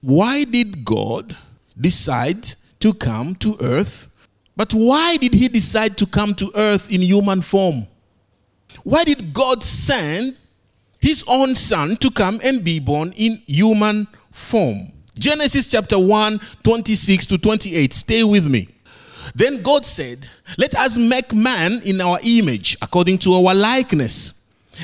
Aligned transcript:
Why 0.00 0.44
did 0.44 0.84
God 0.84 1.36
decide 1.78 2.54
to 2.80 2.94
come 2.94 3.34
to 3.36 3.56
earth? 3.60 4.08
But 4.56 4.72
why 4.72 5.16
did 5.16 5.34
he 5.34 5.48
decide 5.48 5.96
to 5.98 6.06
come 6.06 6.34
to 6.34 6.50
earth 6.54 6.90
in 6.90 7.02
human 7.02 7.42
form? 7.42 7.86
Why 8.82 9.04
did 9.04 9.32
God 9.32 9.62
send 9.62 10.36
his 10.98 11.24
own 11.26 11.54
son 11.54 11.96
to 11.96 12.10
come 12.10 12.40
and 12.42 12.64
be 12.64 12.78
born 12.78 13.12
in 13.12 13.42
human 13.46 14.06
form? 14.30 14.92
Genesis 15.18 15.66
chapter 15.66 15.98
1, 15.98 16.40
26 16.62 17.26
to 17.26 17.38
28. 17.38 17.92
Stay 17.92 18.24
with 18.24 18.48
me. 18.48 18.68
Then 19.34 19.62
God 19.62 19.84
said, 19.84 20.26
Let 20.56 20.74
us 20.74 20.96
make 20.96 21.32
man 21.34 21.82
in 21.84 22.00
our 22.00 22.18
image, 22.22 22.76
according 22.80 23.18
to 23.18 23.34
our 23.34 23.54
likeness. 23.54 24.32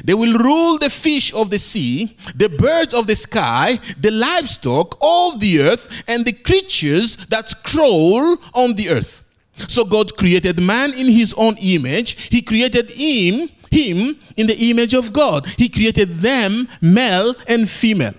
They 0.04 0.14
will 0.14 0.38
rule 0.38 0.78
the 0.78 0.90
fish 0.90 1.32
of 1.32 1.50
the 1.50 1.58
sea, 1.58 2.16
the 2.34 2.48
birds 2.48 2.92
of 2.92 3.06
the 3.06 3.16
sky, 3.16 3.78
the 3.98 4.10
livestock, 4.10 4.96
all 5.00 5.36
the 5.36 5.60
earth, 5.60 6.04
and 6.06 6.24
the 6.24 6.32
creatures 6.32 7.16
that 7.28 7.52
crawl 7.64 8.38
on 8.55 8.74
the 8.74 8.91
earth. 8.91 9.24
So 9.69 9.84
God 9.84 10.16
created 10.16 10.60
man 10.60 10.92
in 10.92 11.06
his 11.06 11.32
own 11.34 11.56
image. 11.59 12.28
He 12.30 12.42
created 12.42 12.91
him, 12.91 13.48
him 13.70 14.19
in 14.36 14.46
the 14.46 14.70
image 14.70 14.95
of 14.95 15.12
God. 15.12 15.46
He 15.56 15.69
created 15.69 16.20
them, 16.20 16.69
male 16.83 17.34
and 17.48 17.69
female. 17.69 18.14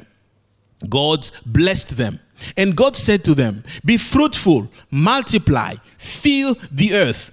God 0.89 1.29
blessed 1.45 1.97
them. 1.97 2.19
And 2.55 2.75
God 2.75 2.95
said 2.95 3.23
to 3.25 3.33
them, 3.33 3.63
Be 3.83 3.97
fruitful, 3.97 4.69
multiply, 4.91 5.75
fill 5.97 6.55
the 6.71 6.93
earth, 6.93 7.31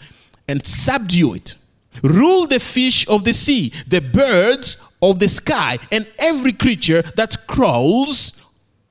and 0.48 0.65
subdue 0.65 1.34
it. 1.34 1.56
Rule 2.03 2.47
the 2.47 2.61
fish 2.61 3.07
of 3.09 3.25
the 3.25 3.34
sea, 3.34 3.73
the 3.87 4.01
birds 4.01 4.77
of 5.01 5.19
the 5.19 5.29
sky, 5.29 5.79
and 5.93 6.09
every 6.19 6.53
creature 6.53 7.03
that 7.17 7.47
crawls 7.47 8.33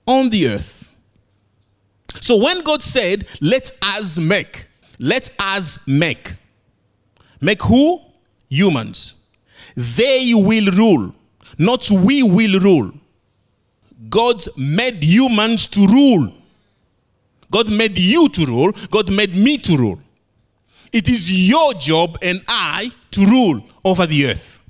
on 0.07 0.29
the 0.29 0.48
earth. 0.48 0.93
So 2.21 2.38
when 2.38 2.62
God 2.62 2.81
said, 2.81 3.27
Let 3.41 3.71
us 3.81 4.17
make, 4.17 4.68
let 4.99 5.29
us 5.40 5.79
make. 5.87 6.35
Make 7.41 7.62
who? 7.63 7.99
Humans. 8.49 9.15
They 9.76 10.34
will 10.34 10.71
rule, 10.71 11.15
not 11.57 11.90
we 11.90 12.24
will 12.24 12.59
rule. 12.59 12.91
God 14.09 14.46
made 14.57 15.04
humans 15.04 15.68
to 15.68 15.87
rule. 15.87 16.34
God 17.49 17.71
made 17.71 17.98
you 17.98 18.29
to 18.29 18.46
rule. 18.46 18.71
God 18.91 19.12
made 19.12 19.35
me 19.35 19.57
to 19.59 19.77
rule. 19.77 19.99
It 20.94 21.10
is 21.10 21.32
your 21.32 21.74
job 21.74 22.20
and 22.22 22.44
I 22.48 22.91
to 23.12 23.26
rule 23.26 23.63
over 23.84 24.05
the 24.05 24.27
earth. 24.27 24.62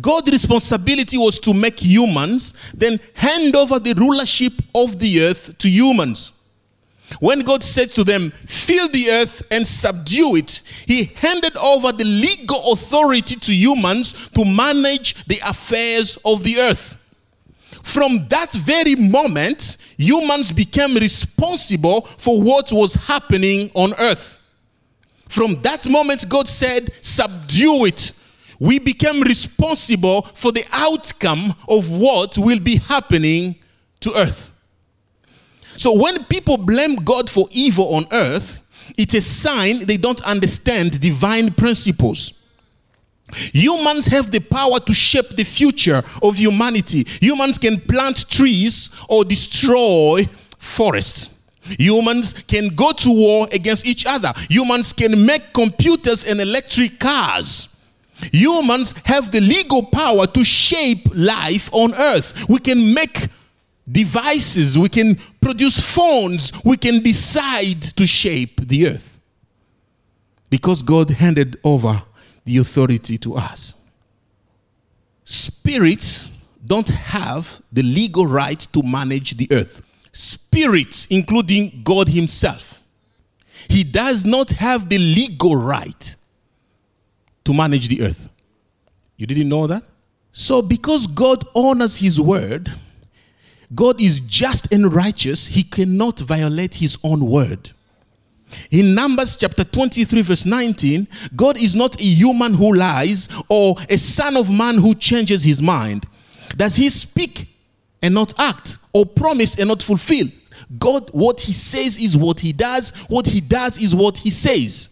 God's 0.00 0.32
responsibility 0.32 1.16
was 1.16 1.38
to 1.40 1.54
make 1.54 1.80
humans, 1.80 2.54
then 2.74 2.98
hand 3.14 3.54
over 3.54 3.78
the 3.78 3.94
rulership 3.94 4.54
of 4.74 4.98
the 4.98 5.22
earth 5.22 5.56
to 5.58 5.68
humans. 5.68 6.32
When 7.20 7.40
God 7.40 7.62
said 7.62 7.90
to 7.90 8.04
them, 8.04 8.30
Fill 8.46 8.88
the 8.88 9.10
earth 9.10 9.42
and 9.50 9.66
subdue 9.66 10.36
it, 10.36 10.62
He 10.86 11.04
handed 11.16 11.56
over 11.56 11.92
the 11.92 12.04
legal 12.04 12.72
authority 12.72 13.36
to 13.36 13.54
humans 13.54 14.12
to 14.34 14.44
manage 14.44 15.24
the 15.26 15.40
affairs 15.44 16.18
of 16.24 16.44
the 16.44 16.58
earth. 16.58 16.96
From 17.82 18.28
that 18.28 18.52
very 18.52 18.94
moment, 18.94 19.76
humans 19.96 20.52
became 20.52 20.94
responsible 20.94 22.02
for 22.02 22.40
what 22.40 22.72
was 22.72 22.94
happening 22.94 23.70
on 23.74 23.94
earth. 23.94 24.39
From 25.30 25.62
that 25.62 25.88
moment, 25.88 26.28
God 26.28 26.48
said, 26.48 26.92
Subdue 27.00 27.86
it. 27.86 28.12
We 28.58 28.80
became 28.80 29.22
responsible 29.22 30.22
for 30.34 30.50
the 30.52 30.64
outcome 30.72 31.54
of 31.68 31.88
what 31.98 32.36
will 32.36 32.58
be 32.58 32.76
happening 32.76 33.54
to 34.00 34.12
earth. 34.14 34.50
So 35.76 35.94
when 35.94 36.24
people 36.24 36.58
blame 36.58 36.96
God 36.96 37.30
for 37.30 37.48
evil 37.52 37.94
on 37.94 38.06
earth, 38.10 38.58
it's 38.98 39.14
a 39.14 39.20
sign 39.20 39.86
they 39.86 39.96
don't 39.96 40.20
understand 40.22 41.00
divine 41.00 41.54
principles. 41.54 42.32
Humans 43.32 44.06
have 44.06 44.32
the 44.32 44.40
power 44.40 44.80
to 44.80 44.92
shape 44.92 45.30
the 45.36 45.44
future 45.44 46.02
of 46.20 46.36
humanity. 46.36 47.06
Humans 47.20 47.58
can 47.58 47.80
plant 47.80 48.28
trees 48.28 48.90
or 49.08 49.24
destroy 49.24 50.28
forests. 50.58 51.30
Humans 51.78 52.34
can 52.46 52.68
go 52.68 52.92
to 52.92 53.10
war 53.10 53.48
against 53.52 53.86
each 53.86 54.06
other. 54.06 54.32
Humans 54.48 54.92
can 54.92 55.26
make 55.26 55.52
computers 55.52 56.24
and 56.24 56.40
electric 56.40 56.98
cars. 56.98 57.68
Humans 58.32 58.94
have 59.04 59.32
the 59.32 59.40
legal 59.40 59.84
power 59.84 60.26
to 60.26 60.44
shape 60.44 61.08
life 61.14 61.70
on 61.72 61.94
earth. 61.94 62.48
We 62.48 62.58
can 62.58 62.92
make 62.92 63.28
devices, 63.90 64.78
we 64.78 64.88
can 64.88 65.18
produce 65.40 65.80
phones, 65.80 66.52
we 66.64 66.76
can 66.76 67.02
decide 67.02 67.82
to 67.82 68.06
shape 68.06 68.60
the 68.68 68.88
earth. 68.88 69.18
Because 70.48 70.82
God 70.82 71.10
handed 71.10 71.58
over 71.64 72.02
the 72.44 72.58
authority 72.58 73.18
to 73.18 73.36
us. 73.36 73.72
Spirits 75.24 76.28
don't 76.64 76.88
have 76.88 77.62
the 77.72 77.82
legal 77.82 78.26
right 78.26 78.60
to 78.72 78.82
manage 78.82 79.36
the 79.36 79.48
earth. 79.52 79.82
Spirits, 80.20 81.06
including 81.06 81.80
God 81.82 82.08
Himself, 82.10 82.82
He 83.68 83.82
does 83.84 84.26
not 84.26 84.50
have 84.52 84.90
the 84.90 84.98
legal 84.98 85.56
right 85.56 86.14
to 87.44 87.54
manage 87.54 87.88
the 87.88 88.02
earth. 88.02 88.28
You 89.16 89.26
didn't 89.26 89.48
know 89.48 89.66
that? 89.66 89.82
So, 90.32 90.60
because 90.60 91.06
God 91.06 91.46
honors 91.54 91.96
His 91.96 92.20
word, 92.20 92.70
God 93.74 93.98
is 93.98 94.20
just 94.20 94.70
and 94.70 94.92
righteous, 94.92 95.46
He 95.46 95.62
cannot 95.62 96.18
violate 96.18 96.74
His 96.74 96.98
own 97.02 97.24
word. 97.24 97.70
In 98.70 98.94
Numbers 98.94 99.36
chapter 99.36 99.64
23, 99.64 100.20
verse 100.20 100.44
19, 100.44 101.08
God 101.34 101.56
is 101.56 101.74
not 101.74 101.98
a 101.98 102.04
human 102.04 102.52
who 102.52 102.74
lies 102.74 103.28
or 103.48 103.76
a 103.88 103.96
son 103.96 104.36
of 104.36 104.50
man 104.50 104.76
who 104.76 104.94
changes 104.94 105.44
his 105.44 105.62
mind. 105.62 106.04
Does 106.56 106.76
he 106.76 106.90
speak 106.90 107.48
and 108.02 108.12
not 108.12 108.34
act 108.38 108.79
or 108.92 109.06
promise 109.06 109.56
and 109.56 109.68
not 109.68 109.82
fulfill? 109.82 110.26
God, 110.78 111.10
what 111.12 111.40
he 111.40 111.52
says 111.52 111.98
is 111.98 112.16
what 112.16 112.40
he 112.40 112.52
does, 112.52 112.90
what 113.08 113.26
he 113.26 113.40
does 113.40 113.78
is 113.78 113.94
what 113.94 114.18
he 114.18 114.30
says. 114.30 114.88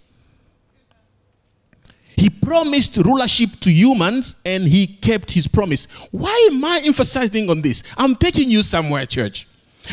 He 2.16 2.30
promised 2.30 2.96
rulership 2.96 3.50
to 3.60 3.70
humans 3.70 4.34
and 4.44 4.64
he 4.64 4.88
kept 4.88 5.30
his 5.30 5.46
promise. 5.46 5.86
Why 6.10 6.48
am 6.50 6.64
I 6.64 6.80
emphasizing 6.84 7.48
on 7.48 7.62
this? 7.62 7.84
I'm 7.96 8.16
taking 8.16 8.50
you 8.50 8.64
somewhere, 8.64 9.06
church. 9.06 9.46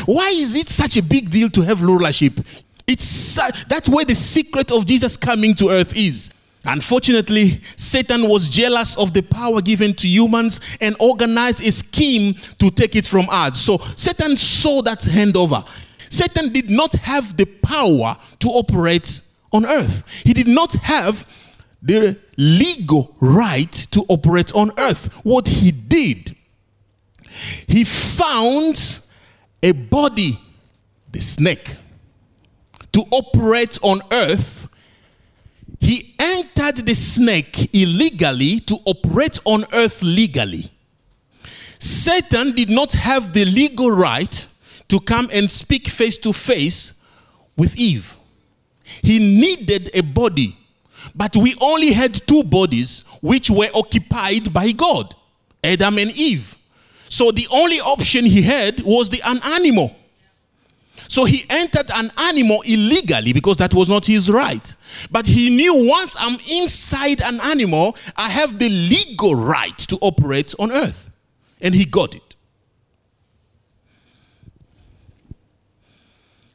Why 0.06 0.28
is 0.30 0.56
it 0.56 0.68
such 0.68 0.96
a 0.96 1.02
big 1.02 1.30
deal 1.30 1.48
to 1.50 1.62
have 1.62 1.80
rulership? 1.80 2.40
It's 2.86 3.36
that's 3.68 3.88
where 3.88 4.04
the 4.04 4.14
secret 4.14 4.72
of 4.72 4.86
Jesus 4.86 5.16
coming 5.16 5.54
to 5.56 5.70
earth 5.70 5.96
is. 5.96 6.30
Unfortunately, 6.66 7.60
Satan 7.76 8.28
was 8.28 8.48
jealous 8.48 8.96
of 8.96 9.14
the 9.14 9.22
power 9.22 9.60
given 9.60 9.94
to 9.94 10.08
humans 10.08 10.60
and 10.80 10.96
organized 10.98 11.62
a 11.62 11.70
scheme 11.70 12.34
to 12.58 12.70
take 12.70 12.96
it 12.96 13.06
from 13.06 13.28
us. 13.30 13.60
So 13.60 13.78
Satan 13.94 14.36
saw 14.36 14.82
that 14.82 15.00
handover. 15.00 15.66
Satan 16.08 16.52
did 16.52 16.68
not 16.70 16.92
have 16.94 17.36
the 17.36 17.44
power 17.44 18.16
to 18.40 18.48
operate 18.48 19.20
on 19.52 19.64
earth. 19.64 20.04
He 20.24 20.32
did 20.32 20.48
not 20.48 20.74
have 20.74 21.26
the 21.82 22.18
legal 22.36 23.14
right 23.20 23.72
to 23.92 24.04
operate 24.08 24.52
on 24.54 24.72
earth. 24.76 25.12
What 25.24 25.48
he 25.48 25.70
did, 25.70 26.34
he 27.66 27.84
found 27.84 29.00
a 29.62 29.72
body, 29.72 30.40
the 31.12 31.20
snake, 31.20 31.76
to 32.92 33.04
operate 33.10 33.78
on 33.82 34.00
earth. 34.12 34.65
He 35.80 36.14
entered 36.18 36.86
the 36.86 36.94
snake 36.94 37.74
illegally 37.74 38.60
to 38.60 38.78
operate 38.84 39.38
on 39.44 39.64
earth 39.72 40.02
legally. 40.02 40.70
Satan 41.78 42.52
did 42.52 42.70
not 42.70 42.92
have 42.92 43.32
the 43.32 43.44
legal 43.44 43.90
right 43.90 44.46
to 44.88 45.00
come 45.00 45.28
and 45.32 45.50
speak 45.50 45.88
face 45.88 46.16
to 46.18 46.32
face 46.32 46.92
with 47.56 47.76
Eve. 47.76 48.16
He 49.02 49.18
needed 49.18 49.90
a 49.94 50.00
body 50.02 50.56
but 51.16 51.34
we 51.34 51.54
only 51.60 51.92
had 51.92 52.26
two 52.26 52.44
bodies 52.44 53.00
which 53.22 53.48
were 53.48 53.70
occupied 53.74 54.52
by 54.52 54.72
God 54.72 55.14
Adam 55.64 55.98
and 55.98 56.10
Eve. 56.12 56.56
So 57.08 57.30
the 57.32 57.48
only 57.50 57.80
option 57.80 58.24
he 58.24 58.42
had 58.42 58.80
was 58.80 59.08
the 59.08 59.22
an 59.24 59.40
animal. 59.42 59.96
So 61.08 61.24
he 61.24 61.44
entered 61.50 61.90
an 61.94 62.10
animal 62.18 62.62
illegally 62.62 63.32
because 63.32 63.56
that 63.58 63.74
was 63.74 63.88
not 63.88 64.06
his 64.06 64.30
right. 64.30 64.74
But 65.10 65.26
he 65.26 65.50
knew 65.50 65.88
once 65.88 66.16
I'm 66.18 66.38
inside 66.50 67.20
an 67.22 67.40
animal, 67.40 67.96
I 68.16 68.28
have 68.28 68.58
the 68.58 68.68
legal 68.68 69.34
right 69.34 69.76
to 69.78 69.98
operate 70.00 70.54
on 70.58 70.72
earth. 70.72 71.10
And 71.60 71.74
he 71.74 71.84
got 71.84 72.14
it. 72.14 72.36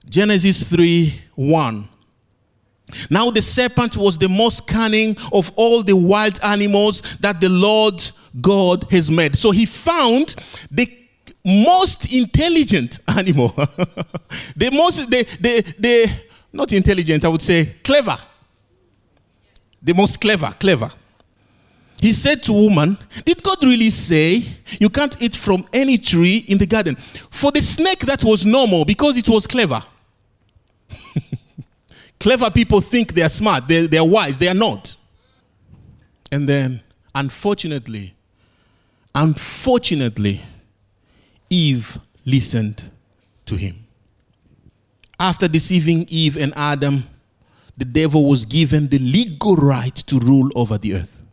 Genesis 0.10 0.64
3 0.64 1.22
1. 1.36 1.90
Now 3.10 3.32
the 3.32 3.42
serpent 3.42 3.96
was 3.96 4.18
the 4.18 4.28
most 4.28 4.68
cunning 4.68 5.16
of 5.32 5.52
all 5.56 5.82
the 5.84 5.96
wild 5.96 6.40
animals 6.44 7.02
that 7.22 7.40
the 7.40 7.48
Lord 7.48 8.02
God 8.42 8.86
has 8.92 9.10
made. 9.10 9.38
So 9.38 9.52
he 9.52 9.66
found 9.66 10.36
the 10.70 11.01
most 11.44 12.14
intelligent 12.14 13.00
animal. 13.08 13.50
the 14.56 14.70
most, 14.72 15.10
the, 15.10 15.26
the, 15.40 15.74
the, 15.80 16.12
not 16.54 16.72
intelligent, 16.74 17.26
I 17.26 17.30
would 17.30 17.42
say 17.42 17.76
clever. 17.84 18.18
The 19.82 19.94
most 19.94 20.22
clever, 20.22 20.54
clever. 20.60 20.92
He 22.02 22.14
said 22.14 22.42
to 22.44 22.54
woman, 22.54 22.98
Did 23.26 23.44
God 23.44 23.64
really 23.64 23.92
say 23.92 24.44
you 24.80 24.90
can't 24.90 25.16
eat 25.22 25.36
from 25.36 25.66
any 25.72 25.98
tree 26.00 26.38
in 26.48 26.58
the 26.58 26.66
garden? 26.66 26.96
For 27.30 27.52
the 27.52 27.62
snake, 27.62 28.00
that 28.08 28.24
was 28.24 28.46
normal 28.46 28.86
because 28.86 29.18
it 29.18 29.30
was 29.30 29.46
clever. 29.46 29.84
clever 32.20 32.50
people 32.50 32.82
think 32.82 33.14
they 33.14 33.22
are 33.22 33.30
smart, 33.30 33.68
they, 33.68 33.86
they 33.86 33.98
are 34.00 34.08
wise, 34.08 34.40
they 34.40 34.48
are 34.48 34.56
not. 34.56 34.96
And 36.32 36.50
then, 36.50 36.82
unfortunately, 37.14 38.16
unfortunately, 39.14 40.42
Eve 41.52 42.00
listened 42.26 42.90
to 43.46 43.56
him. 43.56 43.86
After 45.20 45.48
deceiving 45.48 46.06
Eve 46.10 46.38
and 46.38 46.54
Adam, 46.56 47.08
the 47.78 47.86
devil 47.86 48.28
was 48.28 48.46
given 48.46 48.88
the 48.88 48.98
legal 48.98 49.56
right 49.56 49.96
to 49.96 50.18
rule 50.18 50.50
over 50.56 50.78
the 50.78 50.96
earth. 50.96 51.28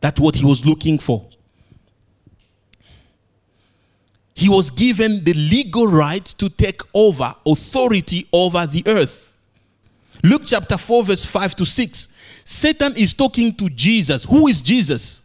That's 0.00 0.20
what 0.20 0.36
he 0.36 0.44
was 0.44 0.64
looking 0.64 0.98
for. 0.98 1.28
He 4.34 4.48
was 4.48 4.70
given 4.70 5.24
the 5.24 5.34
legal 5.34 5.88
right 5.88 6.24
to 6.24 6.48
take 6.48 6.80
over 6.94 7.34
authority 7.44 8.28
over 8.32 8.64
the 8.66 8.84
earth. 8.86 9.34
Luke 10.22 10.42
chapter 10.46 10.78
4, 10.78 11.04
verse 11.04 11.24
5 11.24 11.56
to 11.56 11.66
6. 11.66 12.08
Satan 12.44 12.94
is 12.96 13.12
talking 13.12 13.52
to 13.56 13.68
Jesus. 13.68 14.22
Who 14.24 14.46
is 14.46 14.62
Jesus? 14.62 15.22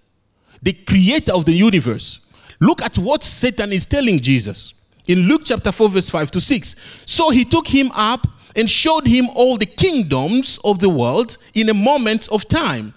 The 0.61 0.73
creator 0.73 1.33
of 1.33 1.45
the 1.45 1.53
universe. 1.53 2.19
Look 2.63 2.81
at 2.81 2.97
what 2.97 3.25
Satan 3.25 3.73
is 3.73 3.85
telling 3.85 4.21
Jesus 4.21 4.73
in 5.05 5.23
Luke 5.27 5.41
chapter 5.43 5.69
4, 5.69 5.89
verse 5.89 6.07
5 6.07 6.31
to 6.31 6.39
6. 6.39 6.75
So 7.05 7.29
he 7.29 7.43
took 7.43 7.67
him 7.67 7.91
up 7.93 8.25
and 8.55 8.69
showed 8.69 9.05
him 9.05 9.27
all 9.35 9.57
the 9.57 9.65
kingdoms 9.65 10.57
of 10.63 10.79
the 10.79 10.87
world 10.87 11.37
in 11.53 11.67
a 11.67 11.73
moment 11.73 12.29
of 12.29 12.47
time. 12.47 12.93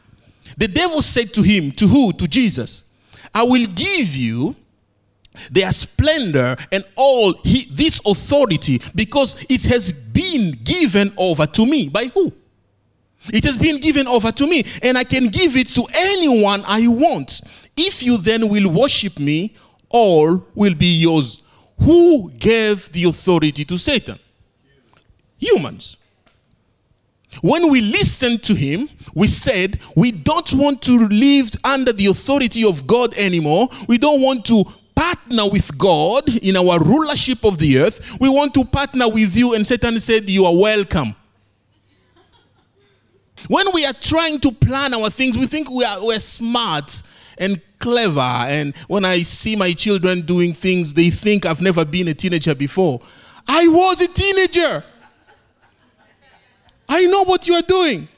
The 0.56 0.68
devil 0.68 1.02
said 1.02 1.34
to 1.34 1.42
him, 1.42 1.72
To 1.72 1.88
who? 1.88 2.12
To 2.12 2.28
Jesus, 2.28 2.84
I 3.34 3.42
will 3.42 3.66
give 3.66 4.14
you 4.14 4.54
their 5.50 5.72
splendor 5.72 6.56
and 6.70 6.84
all 6.94 7.34
this 7.42 8.00
authority 8.06 8.80
because 8.94 9.34
it 9.48 9.64
has 9.64 9.90
been 9.90 10.52
given 10.62 11.12
over 11.16 11.44
to 11.44 11.66
me. 11.66 11.88
By 11.88 12.06
who? 12.06 12.32
It 13.32 13.44
has 13.44 13.56
been 13.56 13.80
given 13.80 14.06
over 14.06 14.32
to 14.32 14.46
me, 14.46 14.64
and 14.82 14.96
I 14.96 15.04
can 15.04 15.28
give 15.28 15.56
it 15.56 15.68
to 15.70 15.86
anyone 15.94 16.62
I 16.66 16.86
want. 16.86 17.40
If 17.76 18.02
you 18.02 18.18
then 18.18 18.48
will 18.48 18.70
worship 18.70 19.18
me, 19.18 19.56
all 19.88 20.44
will 20.54 20.74
be 20.74 20.98
yours. 20.98 21.42
Who 21.80 22.30
gave 22.32 22.90
the 22.92 23.04
authority 23.04 23.64
to 23.66 23.76
Satan? 23.78 24.18
Humans. 25.38 25.96
When 27.42 27.70
we 27.70 27.82
listened 27.82 28.42
to 28.44 28.54
him, 28.54 28.88
we 29.14 29.28
said 29.28 29.78
we 29.94 30.10
don't 30.10 30.50
want 30.54 30.80
to 30.82 31.06
live 31.08 31.50
under 31.64 31.92
the 31.92 32.06
authority 32.06 32.64
of 32.64 32.86
God 32.86 33.14
anymore. 33.14 33.68
We 33.88 33.98
don't 33.98 34.22
want 34.22 34.44
to 34.46 34.64
partner 34.94 35.48
with 35.50 35.76
God 35.76 36.28
in 36.42 36.56
our 36.56 36.80
rulership 36.80 37.44
of 37.44 37.58
the 37.58 37.78
earth. 37.78 38.18
We 38.18 38.28
want 38.30 38.54
to 38.54 38.64
partner 38.64 39.08
with 39.08 39.36
you. 39.36 39.54
And 39.54 39.66
Satan 39.66 40.00
said, 40.00 40.30
You 40.30 40.46
are 40.46 40.56
welcome. 40.56 41.14
When 43.48 43.66
we 43.72 43.84
are 43.84 43.92
trying 43.92 44.40
to 44.40 44.52
plan 44.52 44.94
our 44.94 45.10
things, 45.10 45.36
we 45.36 45.46
think 45.46 45.70
we 45.70 45.84
are 45.84 46.04
we're 46.04 46.18
smart 46.18 47.02
and 47.38 47.60
clever. 47.78 48.20
And 48.20 48.74
when 48.88 49.04
I 49.04 49.22
see 49.22 49.56
my 49.56 49.72
children 49.72 50.22
doing 50.22 50.54
things, 50.54 50.94
they 50.94 51.10
think 51.10 51.46
I've 51.46 51.60
never 51.60 51.84
been 51.84 52.08
a 52.08 52.14
teenager 52.14 52.54
before. 52.54 53.00
I 53.46 53.68
was 53.68 54.00
a 54.00 54.08
teenager. 54.08 54.82
I 56.88 57.06
know 57.06 57.24
what 57.24 57.46
you 57.46 57.54
are 57.54 57.62
doing. 57.62 58.08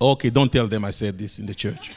Okay, 0.00 0.30
don't 0.30 0.50
tell 0.50 0.66
them 0.66 0.84
I 0.84 0.90
said 0.92 1.18
this 1.18 1.38
in 1.38 1.46
the 1.46 1.54
church. 1.54 1.92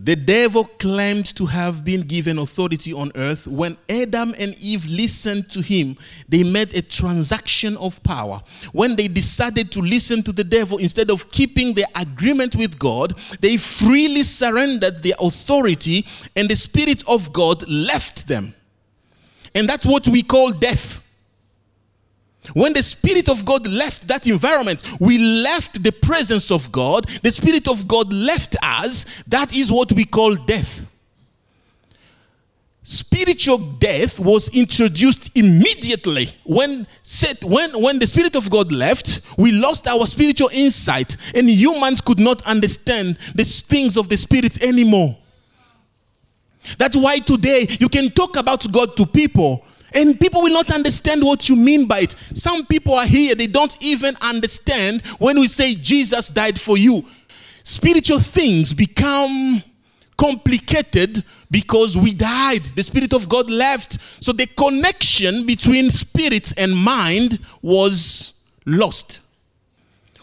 The 0.00 0.14
devil 0.14 0.64
claimed 0.64 1.26
to 1.34 1.46
have 1.46 1.84
been 1.84 2.02
given 2.02 2.38
authority 2.38 2.92
on 2.92 3.10
earth. 3.16 3.48
When 3.48 3.76
Adam 3.88 4.32
and 4.38 4.54
Eve 4.60 4.86
listened 4.86 5.50
to 5.50 5.60
him, 5.60 5.96
they 6.28 6.44
made 6.44 6.72
a 6.72 6.82
transaction 6.82 7.76
of 7.78 8.00
power. 8.04 8.40
When 8.72 8.94
they 8.94 9.08
decided 9.08 9.72
to 9.72 9.80
listen 9.80 10.22
to 10.22 10.32
the 10.32 10.44
devil 10.44 10.78
instead 10.78 11.10
of 11.10 11.32
keeping 11.32 11.74
their 11.74 11.88
agreement 11.96 12.54
with 12.54 12.78
God, 12.78 13.18
they 13.40 13.56
freely 13.56 14.22
surrendered 14.22 15.02
their 15.02 15.16
authority 15.18 16.06
and 16.36 16.48
the 16.48 16.56
Spirit 16.56 17.02
of 17.08 17.32
God 17.32 17.68
left 17.68 18.28
them. 18.28 18.54
And 19.52 19.68
that's 19.68 19.84
what 19.84 20.06
we 20.06 20.22
call 20.22 20.52
death. 20.52 21.00
When 22.54 22.72
the 22.72 22.82
Spirit 22.82 23.28
of 23.28 23.44
God 23.44 23.66
left 23.66 24.08
that 24.08 24.26
environment, 24.26 24.82
we 25.00 25.18
left 25.18 25.82
the 25.82 25.92
presence 25.92 26.50
of 26.50 26.70
God. 26.72 27.08
The 27.22 27.32
Spirit 27.32 27.68
of 27.68 27.86
God 27.86 28.12
left 28.12 28.56
us. 28.62 29.04
That 29.26 29.54
is 29.54 29.70
what 29.70 29.92
we 29.92 30.04
call 30.04 30.34
death. 30.34 30.86
Spiritual 32.90 33.58
death 33.58 34.18
was 34.18 34.48
introduced 34.48 35.30
immediately 35.34 36.30
when 36.44 36.86
set, 37.02 37.44
when, 37.44 37.70
when 37.82 37.98
the 37.98 38.06
Spirit 38.06 38.34
of 38.34 38.48
God 38.48 38.72
left, 38.72 39.20
we 39.36 39.52
lost 39.52 39.86
our 39.86 40.06
spiritual 40.06 40.48
insight, 40.54 41.18
and 41.34 41.50
humans 41.50 42.00
could 42.00 42.18
not 42.18 42.40
understand 42.46 43.18
the 43.34 43.44
things 43.44 43.98
of 43.98 44.08
the 44.08 44.16
Spirit 44.16 44.62
anymore. 44.62 45.18
That's 46.78 46.96
why 46.96 47.18
today 47.18 47.66
you 47.78 47.90
can 47.90 48.10
talk 48.10 48.36
about 48.36 48.72
God 48.72 48.96
to 48.96 49.04
people, 49.04 49.66
and 49.92 50.18
people 50.18 50.42
will 50.42 50.52
not 50.52 50.72
understand 50.72 51.22
what 51.22 51.48
you 51.48 51.56
mean 51.56 51.86
by 51.86 52.00
it. 52.00 52.14
Some 52.34 52.66
people 52.66 52.94
are 52.94 53.06
here, 53.06 53.34
they 53.34 53.46
don't 53.46 53.76
even 53.80 54.14
understand 54.20 55.02
when 55.18 55.40
we 55.40 55.48
say 55.48 55.74
Jesus 55.74 56.28
died 56.28 56.60
for 56.60 56.76
you. 56.76 57.04
Spiritual 57.62 58.20
things 58.20 58.72
become 58.72 59.62
complicated 60.16 61.24
because 61.50 61.96
we 61.96 62.12
died. 62.12 62.64
The 62.74 62.82
Spirit 62.82 63.12
of 63.12 63.28
God 63.28 63.50
left. 63.50 63.98
So 64.20 64.32
the 64.32 64.46
connection 64.46 65.46
between 65.46 65.90
spirit 65.90 66.52
and 66.58 66.76
mind 66.76 67.38
was 67.62 68.32
lost. 68.66 69.20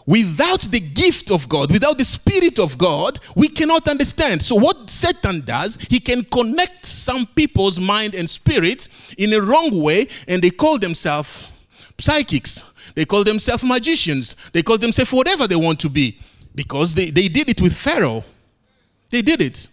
Without 0.06 0.60
the 0.62 0.78
gift 0.78 1.32
of 1.32 1.48
God, 1.48 1.72
without 1.72 1.98
the 1.98 2.04
Spirit 2.04 2.60
of 2.60 2.78
God, 2.78 3.18
we 3.34 3.48
cannot 3.48 3.88
understand. 3.88 4.40
So, 4.40 4.54
what 4.54 4.88
Satan 4.88 5.44
does, 5.44 5.76
he 5.90 5.98
can 5.98 6.24
connect 6.24 6.86
some 6.86 7.26
people's 7.26 7.80
mind 7.80 8.14
and 8.14 8.30
spirit 8.30 8.86
in 9.18 9.32
a 9.32 9.40
wrong 9.40 9.82
way, 9.82 10.06
and 10.28 10.40
they 10.40 10.50
call 10.50 10.78
themselves 10.78 11.50
psychics. 11.98 12.62
They 12.94 13.04
call 13.04 13.24
themselves 13.24 13.64
magicians. 13.64 14.36
They 14.52 14.62
call 14.62 14.78
themselves 14.78 15.12
whatever 15.12 15.48
they 15.48 15.56
want 15.56 15.80
to 15.80 15.90
be 15.90 16.18
because 16.54 16.94
they, 16.94 17.10
they 17.10 17.28
did 17.28 17.48
it 17.48 17.60
with 17.60 17.76
Pharaoh. 17.76 18.24
They 19.10 19.22
did 19.22 19.40
it. 19.40 19.66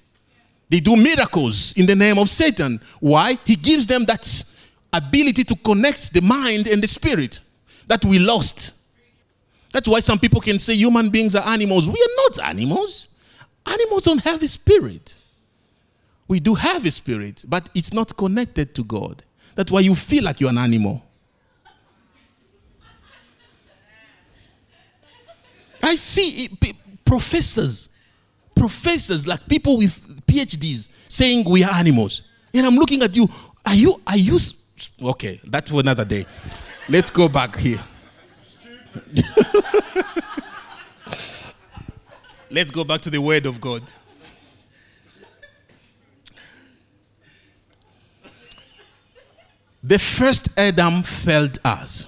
They 0.70 0.80
do 0.80 0.96
miracles 0.96 1.74
in 1.74 1.86
the 1.86 1.96
name 1.96 2.18
of 2.18 2.30
Satan. 2.30 2.82
Why? 3.00 3.38
He 3.46 3.56
gives 3.56 3.86
them 3.86 4.06
that 4.06 4.44
ability 4.92 5.44
to 5.44 5.56
connect 5.56 6.14
the 6.14 6.22
mind 6.22 6.68
and 6.68 6.82
the 6.82 6.88
spirit 6.88 7.40
that 7.88 8.04
we 8.04 8.18
lost. 8.18 8.72
That's 9.74 9.88
why 9.88 10.00
some 10.02 10.20
people 10.20 10.40
can 10.40 10.60
say 10.60 10.76
human 10.76 11.10
beings 11.10 11.36
are 11.36 11.46
animals. 11.46 11.90
We 11.90 11.96
are 11.96 12.16
not 12.18 12.40
animals. 12.48 13.08
Animals 13.66 14.04
don't 14.04 14.24
have 14.24 14.42
a 14.44 14.48
spirit. 14.48 15.16
We 16.28 16.40
do 16.40 16.54
have 16.54 16.86
a 16.86 16.92
spirit, 16.92 17.44
but 17.48 17.70
it's 17.74 17.92
not 17.92 18.16
connected 18.16 18.76
to 18.76 18.84
God. 18.84 19.24
That's 19.56 19.72
why 19.72 19.82
you 19.82 19.96
feel 19.96 20.24
like 20.24 20.40
you're 20.40 20.52
an 20.52 20.60
animal. 20.60 21.04
I 25.82 25.96
see 25.96 26.50
professors, 27.04 27.90
professors, 28.56 29.28
like 29.28 29.48
people 29.48 29.78
with 29.78 30.26
PhDs 30.28 30.90
saying 31.10 31.50
we 31.50 31.64
are 31.64 31.74
animals. 31.74 32.22
And 32.54 32.66
I'm 32.66 32.76
looking 32.76 33.02
at 33.02 33.16
you. 33.16 33.28
Are 33.66 33.76
you, 33.76 34.00
are 34.06 34.18
you, 34.18 34.38
okay, 35.02 35.42
that's 35.46 35.72
for 35.72 35.80
another 35.80 36.06
day. 36.06 36.28
Let's 36.88 37.10
go 37.10 37.28
back 37.28 37.58
here. 37.58 37.82
Let's 42.50 42.72
go 42.72 42.84
back 42.84 43.02
to 43.02 43.10
the 43.10 43.20
Word 43.20 43.46
of 43.46 43.60
God. 43.60 43.84
The 49.84 50.00
first 50.00 50.50
Adam 50.56 51.04
failed 51.04 51.60
us. 51.66 52.08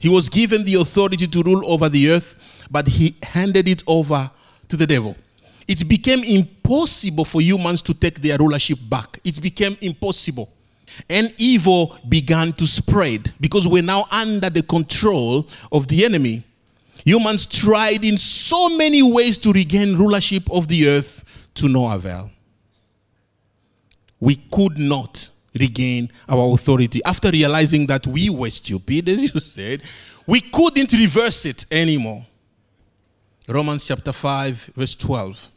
He 0.00 0.08
was 0.08 0.28
given 0.28 0.64
the 0.64 0.74
authority 0.74 1.26
to 1.26 1.42
rule 1.42 1.62
over 1.70 1.88
the 1.88 2.10
earth, 2.10 2.34
but 2.70 2.88
he 2.88 3.14
handed 3.22 3.68
it 3.68 3.82
over 3.86 4.30
to 4.68 4.76
the 4.76 4.86
devil. 4.86 5.16
It 5.68 5.88
became 5.88 6.24
impossible 6.24 7.24
for 7.24 7.40
humans 7.40 7.80
to 7.82 7.94
take 7.94 8.20
their 8.20 8.36
rulership 8.36 8.78
back. 8.90 9.20
It 9.24 9.40
became 9.40 9.76
impossible 9.80 10.50
and 11.08 11.32
evil 11.38 11.96
began 12.08 12.52
to 12.54 12.66
spread 12.66 13.32
because 13.40 13.66
we're 13.66 13.82
now 13.82 14.06
under 14.10 14.50
the 14.50 14.62
control 14.62 15.48
of 15.70 15.88
the 15.88 16.04
enemy. 16.04 16.44
Humans 17.04 17.46
tried 17.46 18.04
in 18.04 18.16
so 18.18 18.68
many 18.76 19.02
ways 19.02 19.38
to 19.38 19.52
regain 19.52 19.96
rulership 19.96 20.50
of 20.50 20.68
the 20.68 20.88
earth 20.88 21.24
to 21.54 21.68
no 21.68 21.90
avail. 21.90 22.30
we 24.22 24.36
could 24.36 24.78
not 24.78 25.28
regain 25.52 26.08
our 26.28 26.54
authority. 26.54 27.02
After 27.04 27.28
realizing 27.32 27.88
that 27.88 28.06
we 28.06 28.30
were 28.30 28.50
stupid, 28.50 29.08
as 29.08 29.20
you 29.20 29.40
said, 29.40 29.82
we 30.28 30.40
couldn't 30.40 30.92
reverse 30.92 31.44
it 31.44 31.66
anymore. 31.72 32.24
Romans 33.48 33.84
chapter 33.84 34.12
5, 34.12 34.70
verse 34.76 34.94
12. 34.94 35.50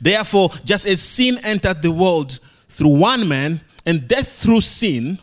Therefore, 0.00 0.50
just 0.64 0.86
as 0.86 1.02
sin 1.02 1.38
entered 1.42 1.82
the 1.82 1.90
world 1.90 2.38
through 2.68 2.96
one 3.00 3.28
man 3.28 3.62
and 3.90 4.06
death 4.06 4.28
through 4.28 4.60
sin, 4.60 5.18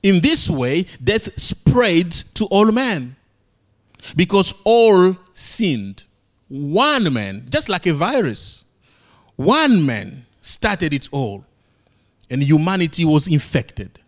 in 0.00 0.20
this 0.20 0.48
way 0.48 0.86
death 1.02 1.28
spread 1.36 2.12
to 2.34 2.44
all 2.46 2.70
men 2.70 3.16
because 4.14 4.54
all 4.62 5.16
sinned. 5.34 6.04
One 6.48 7.12
man, 7.12 7.46
just 7.50 7.68
like 7.68 7.86
a 7.86 7.92
virus, 7.92 8.62
one 9.34 9.84
man 9.84 10.24
started 10.40 10.94
it 10.94 11.08
all, 11.10 11.44
and 12.30 12.42
humanity 12.42 13.04
was 13.04 13.26
infected. 13.26 13.98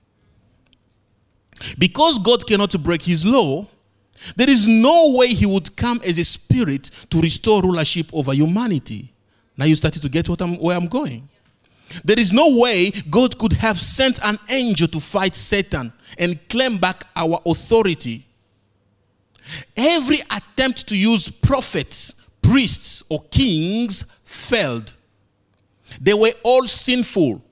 Because 1.76 2.18
God 2.20 2.46
cannot 2.46 2.80
break 2.82 3.02
his 3.02 3.26
law, 3.26 3.66
there 4.36 4.50
is 4.50 4.68
no 4.68 5.14
way 5.16 5.28
he 5.28 5.46
would 5.46 5.74
come 5.74 6.00
as 6.04 6.18
a 6.18 6.24
spirit 6.24 6.90
to 7.10 7.20
restore 7.20 7.62
rulership 7.62 8.10
over 8.12 8.32
humanity. 8.32 9.12
Now 9.56 9.64
you 9.64 9.74
started 9.74 10.02
to 10.02 10.08
get 10.08 10.28
what 10.28 10.40
I'm, 10.40 10.56
where 10.56 10.76
I'm 10.76 10.86
going. 10.88 11.28
There 12.04 12.18
is 12.18 12.32
no 12.32 12.56
way 12.56 12.90
God 12.90 13.38
could 13.38 13.54
have 13.54 13.80
sent 13.80 14.18
an 14.24 14.38
angel 14.48 14.88
to 14.88 15.00
fight 15.00 15.36
Satan 15.36 15.92
and 16.18 16.48
claim 16.48 16.78
back 16.78 17.06
our 17.14 17.40
authority. 17.46 18.26
Every 19.76 20.20
attempt 20.30 20.86
to 20.88 20.96
use 20.96 21.28
prophets, 21.28 22.14
priests, 22.42 23.02
or 23.08 23.22
kings 23.30 24.04
failed. 24.24 24.94
They 26.00 26.14
were 26.14 26.32
all 26.42 26.66
sinful. 26.66 27.42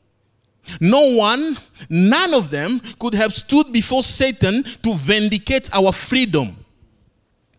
No 0.80 1.16
one, 1.16 1.58
none 1.88 2.34
of 2.34 2.50
them 2.50 2.80
could 2.98 3.14
have 3.14 3.34
stood 3.34 3.72
before 3.72 4.02
Satan 4.02 4.64
to 4.82 4.94
vindicate 4.94 5.68
our 5.74 5.92
freedom. 5.92 6.56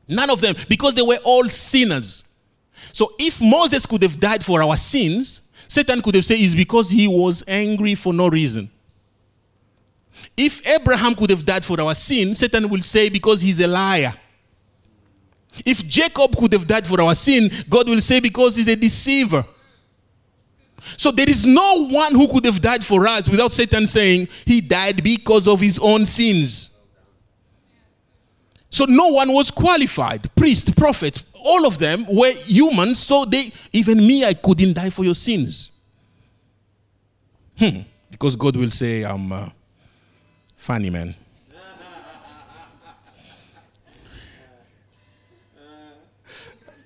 None 0.08 0.30
of 0.30 0.42
them, 0.42 0.56
because 0.68 0.94
they 0.94 1.02
were 1.02 1.20
all 1.24 1.48
sinners. 1.50 2.24
So 2.92 3.14
if 3.20 3.42
Moses 3.42 3.86
could 3.86 4.02
have 4.04 4.20
died 4.20 4.44
for 4.44 4.62
our 4.62 4.78
sins, 4.78 5.42
Satan 5.68 6.02
could 6.02 6.16
have 6.16 6.26
said 6.26 6.40
it's 6.40 6.56
because 6.56 6.90
he 6.90 7.08
was 7.08 7.44
angry 7.48 7.96
for 7.96 8.14
no 8.14 8.28
reason. 8.28 8.70
If 10.38 10.66
Abraham 10.68 11.16
could 11.16 11.30
have 11.30 11.46
died 11.46 11.66
for 11.66 11.80
our 11.82 11.96
sin, 11.96 12.34
Satan 12.36 12.70
will 12.70 12.82
say 12.82 13.10
because 13.10 13.42
he's 13.42 13.60
a 13.60 13.68
liar. 13.68 14.14
If 15.66 15.86
Jacob 15.88 16.36
could 16.36 16.54
have 16.54 16.66
died 16.66 16.88
for 16.88 17.02
our 17.02 17.14
sin, 17.14 17.52
God 17.70 17.88
will 17.88 18.02
say 18.02 18.20
because 18.20 18.56
he's 18.56 18.68
a 18.68 18.76
deceiver. 18.76 19.46
So 20.98 21.12
there 21.12 21.30
is 21.30 21.46
no 21.46 21.88
one 21.88 22.14
who 22.14 22.28
could 22.28 22.46
have 22.46 22.60
died 22.60 22.84
for 22.84 23.08
us 23.08 23.30
without 23.30 23.54
Satan 23.54 23.88
saying 23.88 24.28
he 24.46 24.62
died 24.62 25.04
because 25.04 25.48
of 25.48 25.60
his 25.60 25.80
own 25.80 26.06
sins. 26.06 26.70
So 28.74 28.86
no 28.86 29.10
one 29.10 29.32
was 29.32 29.52
qualified. 29.52 30.36
Priest, 30.36 30.76
prophet, 30.76 31.24
all 31.36 31.68
of 31.68 31.78
them 31.78 32.08
were 32.10 32.32
humans, 32.32 32.98
so 32.98 33.24
they 33.24 33.54
even 33.72 34.00
me, 34.00 34.26
I 34.26 34.34
couldn't 34.34 34.74
die 34.74 34.90
for 34.90 35.04
your 35.06 35.14
sins. 35.14 35.70
Hmm. 37.56 37.82
Because 38.10 38.36
God 38.36 38.56
will 38.56 38.72
say, 38.72 39.04
I'm 39.04 39.32
uh, 39.32 39.50
funny 40.56 40.90
man. 40.90 41.14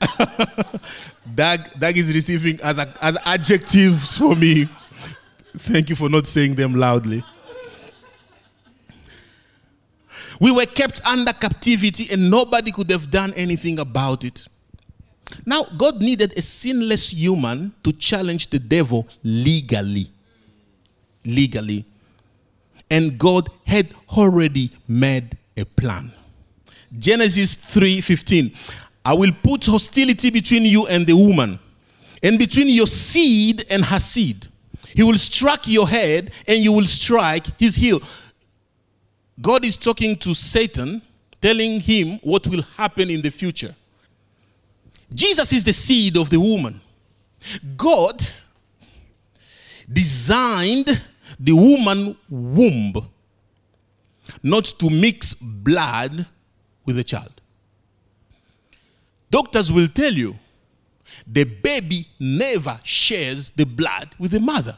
Doug, 1.35 1.69
Doug 1.79 1.97
is 1.97 2.13
receiving 2.13 2.59
other, 2.61 2.93
other 2.99 3.19
adjectives 3.23 4.17
for 4.17 4.35
me. 4.35 4.67
Thank 5.57 5.89
you 5.89 5.95
for 5.95 6.09
not 6.09 6.27
saying 6.27 6.55
them 6.55 6.75
loudly. 6.75 7.23
We 10.39 10.51
were 10.51 10.65
kept 10.65 11.05
under 11.05 11.33
captivity 11.33 12.09
and 12.11 12.29
nobody 12.29 12.71
could 12.71 12.91
have 12.91 13.09
done 13.09 13.33
anything 13.35 13.79
about 13.79 14.23
it. 14.23 14.47
Now, 15.45 15.63
God 15.77 16.01
needed 16.01 16.33
a 16.37 16.41
sinless 16.41 17.11
human 17.11 17.73
to 17.83 17.91
challenge 17.91 18.49
the 18.49 18.59
devil 18.59 19.07
legally. 19.23 20.09
Legally. 21.25 21.85
And 22.89 23.17
God 23.17 23.49
had 23.65 23.93
already 24.09 24.71
made 24.87 25.37
a 25.57 25.65
plan. 25.65 26.13
Genesis 26.97 27.55
3:15. 27.55 28.53
I 29.03 29.13
will 29.13 29.33
put 29.43 29.65
hostility 29.65 30.29
between 30.29 30.63
you 30.63 30.87
and 30.87 31.05
the 31.05 31.15
woman, 31.15 31.59
and 32.23 32.37
between 32.37 32.69
your 32.69 32.87
seed 32.87 33.65
and 33.69 33.83
her 33.85 33.99
seed. 33.99 34.47
He 34.95 35.03
will 35.03 35.17
strike 35.17 35.67
your 35.67 35.87
head, 35.87 36.31
and 36.47 36.63
you 36.63 36.71
will 36.71 36.87
strike 36.87 37.47
his 37.59 37.75
heel. 37.75 38.01
God 39.39 39.65
is 39.65 39.77
talking 39.77 40.15
to 40.17 40.33
Satan, 40.33 41.01
telling 41.41 41.79
him 41.79 42.19
what 42.23 42.47
will 42.47 42.63
happen 42.75 43.09
in 43.09 43.21
the 43.21 43.29
future. 43.29 43.75
Jesus 45.13 45.53
is 45.53 45.63
the 45.63 45.73
seed 45.73 46.17
of 46.17 46.29
the 46.29 46.39
woman. 46.39 46.81
God 47.75 48.25
designed 49.91 51.01
the 51.39 51.53
woman 51.53 52.17
womb 52.29 53.09
not 54.43 54.65
to 54.65 54.89
mix 54.89 55.33
blood 55.33 56.25
with 56.85 56.95
the 56.95 57.03
child. 57.03 57.41
Doctors 59.29 59.71
will 59.71 59.87
tell 59.87 60.13
you 60.13 60.35
the 61.25 61.43
baby 61.43 62.07
never 62.19 62.79
shares 62.83 63.51
the 63.51 63.65
blood 63.65 64.09
with 64.17 64.31
the 64.31 64.39
mother. 64.39 64.77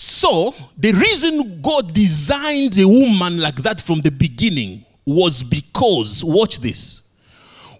So, 0.00 0.54
the 0.76 0.92
reason 0.92 1.60
God 1.60 1.92
designed 1.92 2.78
a 2.78 2.86
woman 2.86 3.40
like 3.40 3.56
that 3.56 3.80
from 3.80 3.98
the 3.98 4.12
beginning 4.12 4.84
was 5.04 5.42
because, 5.42 6.22
watch 6.22 6.60
this, 6.60 7.00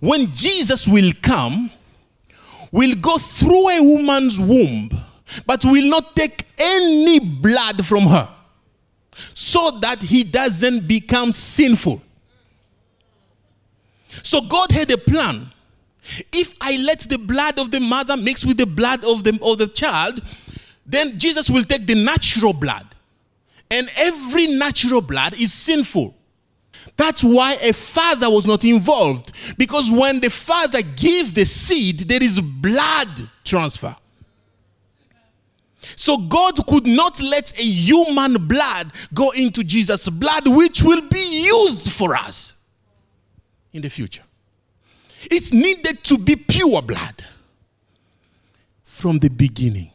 when 0.01 0.33
Jesus 0.33 0.89
will 0.89 1.13
come, 1.23 1.71
will 2.73 2.97
go 2.97 3.19
through 3.19 3.69
a 3.69 3.85
woman's 3.85 4.41
womb, 4.41 4.91
but 5.47 5.65
will 5.65 5.89
not 5.89 6.17
take 6.17 6.45
any 6.59 7.21
blood 7.21 7.87
from 7.87 8.07
her 8.09 8.29
so 9.33 9.79
that 9.81 10.03
he 10.03 10.25
doesn't 10.25 10.89
become 10.89 11.33
sinful. 11.33 12.03
So, 14.25 14.41
God 14.41 14.73
had 14.73 14.91
a 14.91 14.99
plan. 14.99 15.53
If 16.33 16.57
I 16.61 16.79
let 16.79 17.03
the 17.03 17.19
blood 17.19 17.61
of 17.61 17.71
the 17.71 17.79
mother 17.79 18.17
mix 18.17 18.45
with 18.45 18.57
the 18.57 18.67
blood 18.67 19.05
of 19.05 19.23
the, 19.23 19.39
of 19.41 19.59
the 19.59 19.69
child, 19.69 20.21
then 20.89 21.19
Jesus 21.19 21.51
will 21.51 21.65
take 21.65 21.87
the 21.87 21.95
natural 21.95 22.55
blood. 22.55 22.87
And 23.71 23.89
every 23.97 24.47
natural 24.47 25.03
blood 25.03 25.39
is 25.39 25.53
sinful. 25.53 26.15
That's 26.97 27.23
why 27.23 27.59
a 27.63 27.75
father 27.75 28.31
was 28.31 28.47
not 28.47 28.65
involved. 28.65 29.33
Because 29.59 29.91
when 29.91 30.21
the 30.21 30.31
father 30.31 30.81
gives 30.83 31.35
the 31.35 31.45
seed, 31.45 32.01
there 32.01 32.23
is 32.23 32.41
blood 32.41 33.29
transfer. 33.45 33.95
So 35.95 36.17
God 36.17 36.67
could 36.67 36.87
not 36.87 37.21
let 37.21 37.53
a 37.59 37.63
human 37.63 38.47
blood 38.47 38.91
go 39.13 39.31
into 39.31 39.63
Jesus' 39.63 40.09
blood, 40.09 40.49
which 40.49 40.83
will 40.83 41.03
be 41.03 41.45
used 41.45 41.93
for 41.93 42.17
us 42.17 42.55
in 43.73 43.83
the 43.83 43.91
future. 43.91 44.23
It's 45.31 45.53
needed 45.53 46.03
to 46.05 46.17
be 46.17 46.37
pure 46.37 46.81
blood 46.81 47.25
from 48.83 49.19
the 49.19 49.29
beginning. 49.29 49.91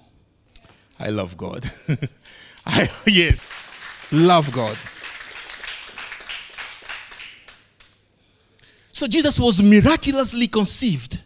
I 1.04 1.10
love 1.10 1.36
God. 1.36 1.70
I, 2.66 2.90
yes, 3.06 3.42
love 4.10 4.50
God. 4.54 4.78
So 8.94 9.06
Jesus 9.08 9.38
was 9.38 9.62
miraculously 9.62 10.48
conceived 10.48 11.22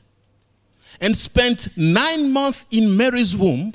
and 1.00 1.16
spent 1.16 1.68
nine 1.78 2.34
months 2.34 2.66
in 2.72 2.98
Mary's 2.98 3.38
womb 3.38 3.74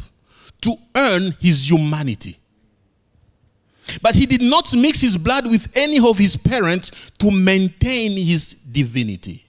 to 0.63 0.75
earn 0.97 1.37
his 1.41 1.71
humanity. 1.71 2.41
But 4.01 4.17
he 4.17 4.27
did 4.27 4.43
not 4.43 4.75
mix 4.75 5.01
his 5.01 5.17
blood 5.17 5.47
with 5.47 5.69
any 5.77 6.01
of 6.01 6.19
his 6.19 6.37
parents 6.37 6.91
to 7.19 7.31
maintain 7.31 8.19
his 8.19 8.55
divinity. 8.55 9.45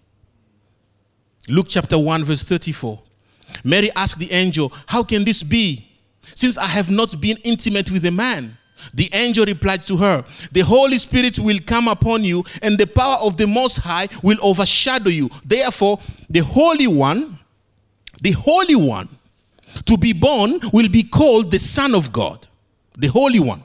Luke 1.48 1.68
chapter 1.68 1.98
1, 1.98 2.24
verse 2.26 2.44
34. 2.44 3.02
Mary 3.64 3.92
asked 3.96 4.20
the 4.20 4.32
angel, 4.32 4.72
How 4.86 5.02
can 5.02 5.24
this 5.24 5.42
be? 5.42 5.90
Since 6.36 6.58
I 6.58 6.66
have 6.66 6.90
not 6.90 7.20
been 7.20 7.38
intimate 7.44 7.92
with 7.92 8.06
a 8.06 8.12
man. 8.12 8.58
The 8.94 9.10
angel 9.14 9.46
replied 9.46 9.86
to 9.88 9.98
her, 9.98 10.26
The 10.52 10.62
Holy 10.62 10.98
Spirit 10.98 11.40
will 11.40 11.60
come 11.66 11.88
upon 11.88 12.24
you, 12.24 12.44
and 12.62 12.78
the 12.78 12.88
power 12.88 13.18
of 13.18 13.38
the 13.38 13.48
Most 13.48 13.78
High 13.78 14.10
will 14.22 14.38
overshadow 14.42 15.10
you. 15.10 15.30
Therefore, 15.46 16.00
the 16.30 16.40
Holy 16.40 16.88
One, 16.88 17.38
the 18.22 18.32
Holy 18.32 18.76
One 18.76 19.10
to 19.86 19.98
be 19.98 20.14
born 20.14 20.60
will 20.72 20.90
be 20.90 21.04
called 21.04 21.52
the 21.52 21.60
Son 21.60 21.96
of 21.96 22.12
God. 22.12 22.48
The 22.98 23.08
Holy 23.08 23.40
One. 23.40 23.64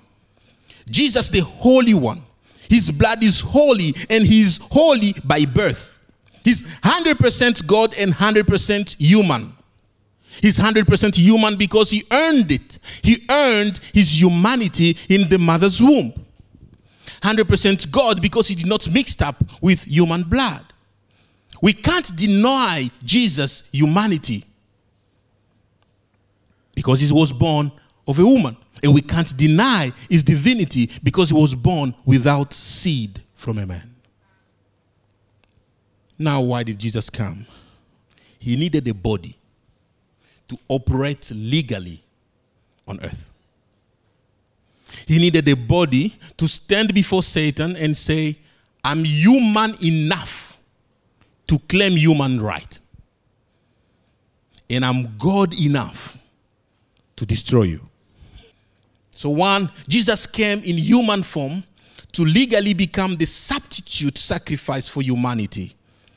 Jesus, 0.90 1.28
the 1.28 1.40
Holy 1.40 1.94
One. 1.94 2.22
His 2.68 2.90
blood 2.90 3.22
is 3.22 3.40
holy, 3.40 3.94
and 4.10 4.26
he 4.26 4.42
is 4.42 4.60
holy 4.70 5.14
by 5.24 5.44
birth. 5.44 5.98
He's 6.44 6.62
100% 6.62 7.66
God 7.66 7.94
and 7.98 8.12
100% 8.12 8.96
human. 8.98 9.54
He's 10.40 10.58
100% 10.58 11.16
human 11.16 11.56
because 11.56 11.90
he 11.90 12.04
earned 12.10 12.52
it. 12.52 12.78
He 13.02 13.24
earned 13.30 13.80
his 13.92 14.20
humanity 14.20 14.96
in 15.08 15.28
the 15.28 15.38
mother's 15.38 15.80
womb. 15.80 16.12
100% 17.22 17.90
God 17.90 18.22
because 18.22 18.48
he 18.48 18.54
did 18.54 18.66
not 18.66 18.88
mix 18.90 19.20
up 19.20 19.42
with 19.60 19.84
human 19.84 20.22
blood. 20.22 20.64
We 21.60 21.72
can't 21.72 22.14
deny 22.14 22.90
Jesus' 23.02 23.64
humanity 23.72 24.44
because 26.74 27.00
he 27.00 27.12
was 27.12 27.32
born 27.32 27.72
of 28.06 28.18
a 28.18 28.24
woman. 28.24 28.56
And 28.82 28.94
we 28.94 29.02
can't 29.02 29.36
deny 29.36 29.92
his 30.08 30.22
divinity 30.22 30.88
because 31.02 31.30
he 31.30 31.34
was 31.34 31.54
born 31.54 31.94
without 32.04 32.54
seed 32.54 33.22
from 33.34 33.58
a 33.58 33.66
man. 33.66 33.96
Now, 36.16 36.40
why 36.42 36.62
did 36.62 36.78
Jesus 36.78 37.10
come? 37.10 37.46
He 38.38 38.56
needed 38.56 38.86
a 38.86 38.94
body 38.94 39.37
to 40.48 40.58
operate 40.68 41.30
legally 41.34 42.02
on 42.86 43.00
earth. 43.02 43.30
He 45.06 45.18
needed 45.18 45.48
a 45.48 45.54
body 45.54 46.16
to 46.36 46.48
stand 46.48 46.94
before 46.94 47.22
Satan 47.22 47.76
and 47.76 47.96
say, 47.96 48.38
I'm 48.82 49.04
human 49.04 49.74
enough 49.82 50.58
to 51.46 51.58
claim 51.60 51.92
human 51.92 52.40
right. 52.40 52.78
And 54.70 54.84
I'm 54.84 55.16
God 55.18 55.58
enough 55.58 56.18
to 57.16 57.26
destroy 57.26 57.64
you. 57.64 57.88
So, 59.14 59.30
one, 59.30 59.70
Jesus 59.88 60.26
came 60.26 60.62
in 60.62 60.78
human 60.78 61.22
form 61.22 61.64
to 62.12 62.24
legally 62.24 62.74
become 62.74 63.16
the 63.16 63.26
substitute 63.26 64.16
sacrifice 64.16 64.86
for 64.86 65.02
humanity. 65.02 65.74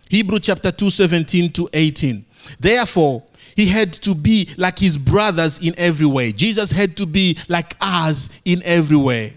Hebrew 0.07 0.39
chapter 0.39 0.71
2, 0.71 0.89
17 0.89 1.51
to 1.53 1.69
18. 1.71 2.25
Therefore, 2.59 3.23
he 3.62 3.68
had 3.68 3.94
to 3.94 4.15
be 4.15 4.50
like 4.58 4.80
his 4.80 4.98
brothers 4.98 5.60
in 5.60 5.75
every 5.77 6.08
way. 6.08 6.32
Jesus 6.32 6.72
had 6.72 6.98
to 6.98 7.06
be 7.06 7.38
like 7.48 7.75
us 7.80 8.30
in 8.44 8.62
every 8.63 8.98
way 8.98 9.36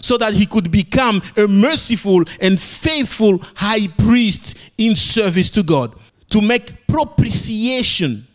so 0.00 0.16
that 0.16 0.32
he 0.32 0.46
could 0.46 0.70
become 0.70 1.22
a 1.36 1.46
merciful 1.46 2.24
and 2.40 2.58
faithful 2.58 3.38
high 3.54 3.86
priest 3.98 4.56
in 4.78 4.96
service 4.96 5.50
to 5.50 5.62
God 5.62 5.94
to 6.30 6.40
make 6.40 6.86
propitiation 6.86 8.26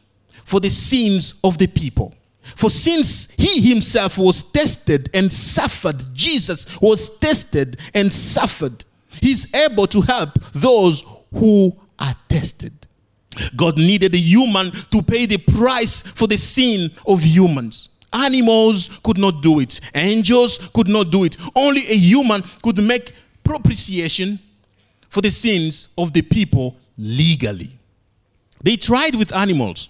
for 0.46 0.60
the 0.60 0.70
sins 0.70 1.34
of 1.44 1.58
the 1.58 1.68
people. 1.68 2.14
For 2.56 2.70
since 2.70 3.28
he 3.38 3.62
himself 3.68 4.18
was 4.18 4.44
tested 4.44 5.10
and 5.14 5.34
suffered, 5.34 6.04
Jesus 6.14 6.68
was 6.80 7.18
tested 7.18 7.78
and 7.94 8.14
suffered, 8.14 8.84
he's 9.10 9.52
able 9.56 9.88
to 9.88 10.02
help 10.02 10.40
those 10.54 11.04
who 11.34 11.76
are 11.98 12.16
tested. 12.30 12.81
God 13.56 13.78
needed 13.78 14.14
a 14.14 14.18
human 14.18 14.72
to 14.92 15.02
pay 15.02 15.26
the 15.26 15.38
price 15.38 16.02
for 16.02 16.28
the 16.28 16.38
sin 16.38 16.92
of 17.06 17.24
humans. 17.24 17.90
Animals 18.14 18.90
could 19.04 19.18
not 19.18 19.42
do 19.42 19.60
it, 19.60 19.80
angels 19.96 20.58
could 20.74 20.88
not 20.88 21.12
do 21.12 21.24
it. 21.24 21.38
Only 21.56 21.88
a 21.88 21.96
human 21.96 22.44
could 22.62 22.78
make 22.78 23.14
propitiation 23.44 24.40
for 25.10 25.22
the 25.22 25.32
sins 25.32 25.88
of 25.98 26.12
the 26.14 26.22
people 26.22 26.76
legally. 26.98 27.78
They 28.64 28.76
tried 28.76 29.16
with 29.16 29.34
animals, 29.34 29.90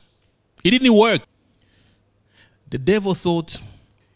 it 0.63 0.71
didn't 0.71 0.95
work. 0.95 1.21
The 2.69 2.77
devil 2.77 3.13
thought 3.13 3.57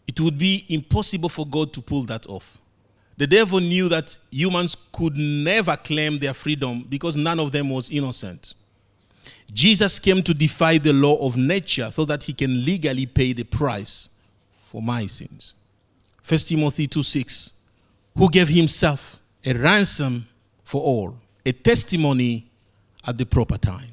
it 0.06 0.18
would 0.20 0.38
be 0.38 0.64
impossible 0.68 1.28
for 1.28 1.46
God 1.46 1.72
to 1.74 1.82
pull 1.82 2.04
that 2.04 2.26
off. 2.26 2.56
The 3.18 3.26
devil 3.26 3.60
knew 3.60 3.88
that 3.88 4.16
humans 4.30 4.76
could 4.92 5.16
never 5.16 5.76
claim 5.76 6.18
their 6.18 6.34
freedom 6.34 6.86
because 6.88 7.16
none 7.16 7.40
of 7.40 7.52
them 7.52 7.70
was 7.70 7.90
innocent. 7.90 8.54
Jesus 9.52 9.98
came 9.98 10.22
to 10.22 10.34
defy 10.34 10.78
the 10.78 10.92
law 10.92 11.16
of 11.26 11.36
nature 11.36 11.90
so 11.92 12.04
that 12.04 12.24
he 12.24 12.32
can 12.32 12.64
legally 12.64 13.06
pay 13.06 13.32
the 13.32 13.44
price 13.44 14.08
for 14.64 14.82
my 14.82 15.06
sins. 15.06 15.54
1 16.28 16.38
Timothy 16.40 16.86
2 16.86 17.02
6, 17.02 17.52
who 18.16 18.28
gave 18.28 18.48
himself 18.48 19.18
a 19.44 19.52
ransom 19.54 20.26
for 20.64 20.82
all, 20.82 21.16
a 21.44 21.52
testimony 21.52 22.46
at 23.06 23.16
the 23.16 23.24
proper 23.24 23.56
time. 23.56 23.90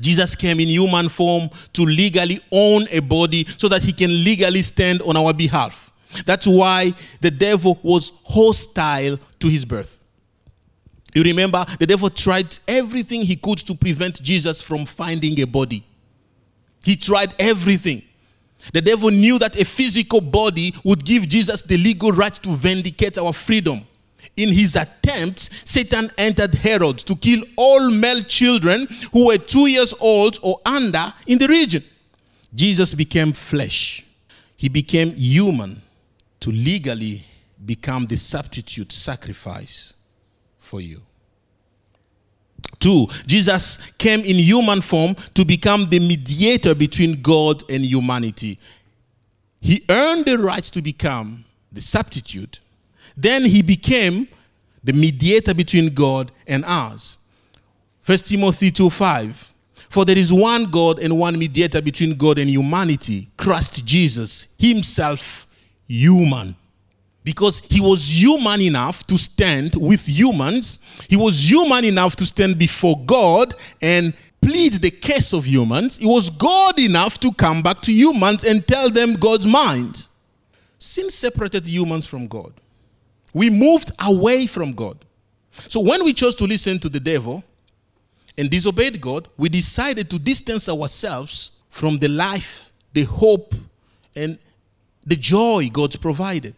Jesus 0.00 0.34
came 0.34 0.60
in 0.60 0.68
human 0.68 1.08
form 1.08 1.50
to 1.72 1.82
legally 1.82 2.40
own 2.52 2.86
a 2.90 3.00
body 3.00 3.46
so 3.56 3.68
that 3.68 3.82
he 3.82 3.92
can 3.92 4.22
legally 4.22 4.62
stand 4.62 5.02
on 5.02 5.16
our 5.16 5.32
behalf. 5.32 5.92
That's 6.24 6.46
why 6.46 6.94
the 7.20 7.30
devil 7.30 7.78
was 7.82 8.12
hostile 8.24 9.18
to 9.40 9.48
his 9.48 9.64
birth. 9.64 9.97
You 11.14 11.22
remember, 11.22 11.64
the 11.78 11.86
devil 11.86 12.10
tried 12.10 12.58
everything 12.66 13.22
he 13.22 13.36
could 13.36 13.58
to 13.58 13.74
prevent 13.74 14.22
Jesus 14.22 14.60
from 14.60 14.84
finding 14.84 15.40
a 15.40 15.46
body. 15.46 15.84
He 16.84 16.96
tried 16.96 17.34
everything. 17.38 18.02
The 18.72 18.80
devil 18.80 19.10
knew 19.10 19.38
that 19.38 19.58
a 19.58 19.64
physical 19.64 20.20
body 20.20 20.74
would 20.84 21.04
give 21.04 21.28
Jesus 21.28 21.62
the 21.62 21.76
legal 21.76 22.12
right 22.12 22.34
to 22.34 22.50
vindicate 22.50 23.16
our 23.16 23.32
freedom. 23.32 23.86
In 24.36 24.50
his 24.52 24.76
attempt, 24.76 25.50
Satan 25.64 26.10
entered 26.18 26.54
Herod 26.54 26.98
to 26.98 27.16
kill 27.16 27.42
all 27.56 27.90
male 27.90 28.22
children 28.22 28.86
who 29.12 29.26
were 29.26 29.38
two 29.38 29.66
years 29.66 29.94
old 30.00 30.38
or 30.42 30.60
under 30.64 31.12
in 31.26 31.38
the 31.38 31.48
region. 31.48 31.82
Jesus 32.54 32.94
became 32.94 33.32
flesh, 33.32 34.04
he 34.56 34.68
became 34.68 35.14
human 35.14 35.82
to 36.40 36.50
legally 36.50 37.22
become 37.64 38.06
the 38.06 38.16
substitute 38.16 38.92
sacrifice 38.92 39.92
for 40.68 40.80
you. 40.80 41.00
Two, 42.78 43.08
Jesus 43.26 43.78
came 43.96 44.20
in 44.20 44.36
human 44.36 44.82
form 44.82 45.16
to 45.34 45.44
become 45.44 45.86
the 45.86 45.98
mediator 45.98 46.74
between 46.74 47.22
God 47.22 47.64
and 47.68 47.84
humanity. 47.84 48.58
He 49.60 49.84
earned 49.88 50.26
the 50.26 50.38
right 50.38 50.62
to 50.62 50.82
become 50.82 51.44
the 51.72 51.80
substitute. 51.80 52.60
Then 53.16 53.44
he 53.44 53.62
became 53.62 54.28
the 54.84 54.92
mediator 54.92 55.54
between 55.54 55.92
God 55.92 56.30
and 56.46 56.64
us. 56.64 57.16
1 58.04 58.18
Timothy 58.18 58.70
2 58.70 58.90
5. 58.90 59.52
For 59.88 60.04
there 60.04 60.18
is 60.18 60.32
one 60.32 60.64
God 60.70 60.98
and 60.98 61.18
one 61.18 61.38
mediator 61.38 61.80
between 61.80 62.14
God 62.14 62.38
and 62.38 62.48
humanity, 62.48 63.30
Christ 63.38 63.84
Jesus, 63.84 64.46
himself 64.58 65.46
human 65.86 66.54
because 67.28 67.60
he 67.68 67.78
was 67.78 68.08
human 68.08 68.58
enough 68.62 69.06
to 69.06 69.18
stand 69.18 69.74
with 69.74 70.08
humans. 70.08 70.78
He 71.10 71.16
was 71.16 71.50
human 71.50 71.84
enough 71.84 72.16
to 72.16 72.24
stand 72.24 72.58
before 72.58 72.98
God 73.04 73.54
and 73.82 74.14
plead 74.40 74.80
the 74.80 74.90
case 74.90 75.34
of 75.34 75.46
humans. 75.46 75.98
He 75.98 76.06
was 76.06 76.30
God 76.30 76.78
enough 76.78 77.20
to 77.20 77.30
come 77.30 77.60
back 77.60 77.82
to 77.82 77.92
humans 77.92 78.44
and 78.44 78.66
tell 78.66 78.88
them 78.88 79.12
God's 79.12 79.46
mind. 79.46 80.06
Sin 80.78 81.10
separated 81.10 81.66
humans 81.66 82.06
from 82.06 82.28
God. 82.28 82.54
We 83.34 83.50
moved 83.50 83.92
away 83.98 84.46
from 84.46 84.72
God. 84.72 84.96
So 85.66 85.80
when 85.80 86.04
we 86.04 86.14
chose 86.14 86.34
to 86.36 86.46
listen 86.46 86.78
to 86.78 86.88
the 86.88 86.98
devil 86.98 87.44
and 88.38 88.48
disobeyed 88.48 89.02
God, 89.02 89.28
we 89.36 89.50
decided 89.50 90.08
to 90.08 90.18
distance 90.18 90.66
ourselves 90.66 91.50
from 91.68 91.98
the 91.98 92.08
life, 92.08 92.72
the 92.94 93.04
hope, 93.04 93.54
and 94.16 94.38
the 95.04 95.16
joy 95.16 95.68
God 95.70 95.94
provided. 96.00 96.54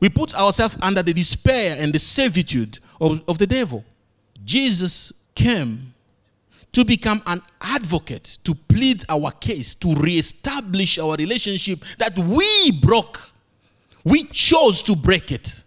We 0.00 0.08
put 0.08 0.34
ourselves 0.34 0.76
under 0.80 1.02
the 1.02 1.14
despair 1.14 1.76
and 1.78 1.92
the 1.92 1.98
servitude 1.98 2.78
of, 3.00 3.20
of 3.28 3.38
the 3.38 3.46
devil. 3.46 3.84
Jesus 4.44 5.12
came 5.34 5.94
to 6.72 6.84
become 6.84 7.22
an 7.26 7.40
advocate, 7.60 8.38
to 8.44 8.54
plead 8.54 9.04
our 9.08 9.30
case, 9.30 9.74
to 9.76 9.94
reestablish 9.94 10.98
our 10.98 11.16
relationship 11.16 11.82
that 11.98 12.18
we 12.18 12.70
broke. 12.70 13.30
We 14.04 14.24
chose 14.24 14.82
to 14.82 14.94
break 14.94 15.32
it. 15.32 15.62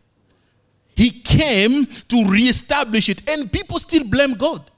He 0.95 1.09
came 1.09 1.85
to 2.09 2.25
reestablish 2.25 3.09
it, 3.09 3.27
and 3.29 3.51
people 3.51 3.79
still 3.79 4.03
blame 4.03 4.33
God. 4.33 4.69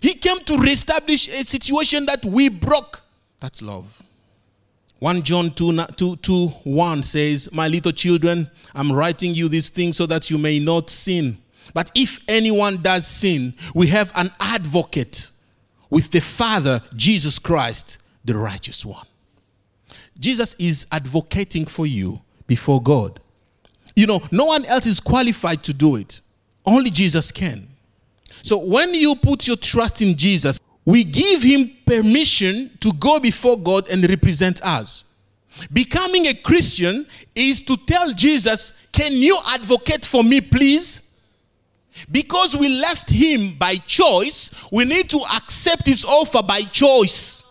He 0.00 0.14
came 0.14 0.38
to 0.40 0.58
reestablish 0.58 1.28
a 1.28 1.44
situation 1.44 2.06
that 2.06 2.24
we 2.24 2.48
broke. 2.48 3.00
That's 3.40 3.62
love. 3.62 4.02
1 5.00 5.22
John 5.22 5.50
2, 5.50 5.86
2, 5.96 6.16
2 6.16 6.48
1 6.48 7.02
says, 7.04 7.48
My 7.52 7.68
little 7.68 7.92
children, 7.92 8.50
I'm 8.74 8.90
writing 8.90 9.32
you 9.32 9.48
these 9.48 9.68
things 9.68 9.96
so 9.96 10.06
that 10.06 10.28
you 10.30 10.38
may 10.38 10.58
not 10.58 10.90
sin. 10.90 11.38
But 11.72 11.92
if 11.94 12.20
anyone 12.26 12.82
does 12.82 13.06
sin, 13.06 13.54
we 13.74 13.88
have 13.88 14.10
an 14.14 14.30
advocate 14.40 15.30
with 15.90 16.10
the 16.10 16.20
Father, 16.20 16.82
Jesus 16.96 17.38
Christ, 17.38 17.98
the 18.24 18.36
righteous 18.36 18.84
one. 18.84 19.06
Jesus 20.18 20.56
is 20.58 20.86
advocating 20.90 21.66
for 21.66 21.86
you 21.86 22.20
before 22.46 22.82
God. 22.82 23.20
You 23.94 24.06
know, 24.06 24.20
no 24.32 24.46
one 24.46 24.64
else 24.64 24.86
is 24.86 24.98
qualified 25.00 25.62
to 25.64 25.72
do 25.72 25.96
it, 25.96 26.20
only 26.66 26.90
Jesus 26.90 27.30
can. 27.30 27.68
So 28.42 28.58
when 28.58 28.94
you 28.94 29.14
put 29.16 29.46
your 29.46 29.56
trust 29.56 30.02
in 30.02 30.16
Jesus, 30.16 30.60
we 30.88 31.04
give 31.04 31.42
him 31.42 31.70
permission 31.84 32.70
to 32.80 32.94
go 32.94 33.20
before 33.20 33.58
God 33.58 33.90
and 33.90 34.08
represent 34.08 34.62
us. 34.62 35.04
Becoming 35.70 36.28
a 36.28 36.32
Christian 36.32 37.06
is 37.34 37.60
to 37.60 37.76
tell 37.76 38.10
Jesus, 38.14 38.72
Can 38.90 39.12
you 39.12 39.38
advocate 39.48 40.06
for 40.06 40.24
me, 40.24 40.40
please? 40.40 41.02
Because 42.10 42.56
we 42.56 42.70
left 42.70 43.10
him 43.10 43.52
by 43.58 43.76
choice, 43.76 44.50
we 44.72 44.86
need 44.86 45.10
to 45.10 45.20
accept 45.36 45.86
his 45.86 46.06
offer 46.06 46.42
by 46.42 46.62
choice. 46.62 47.42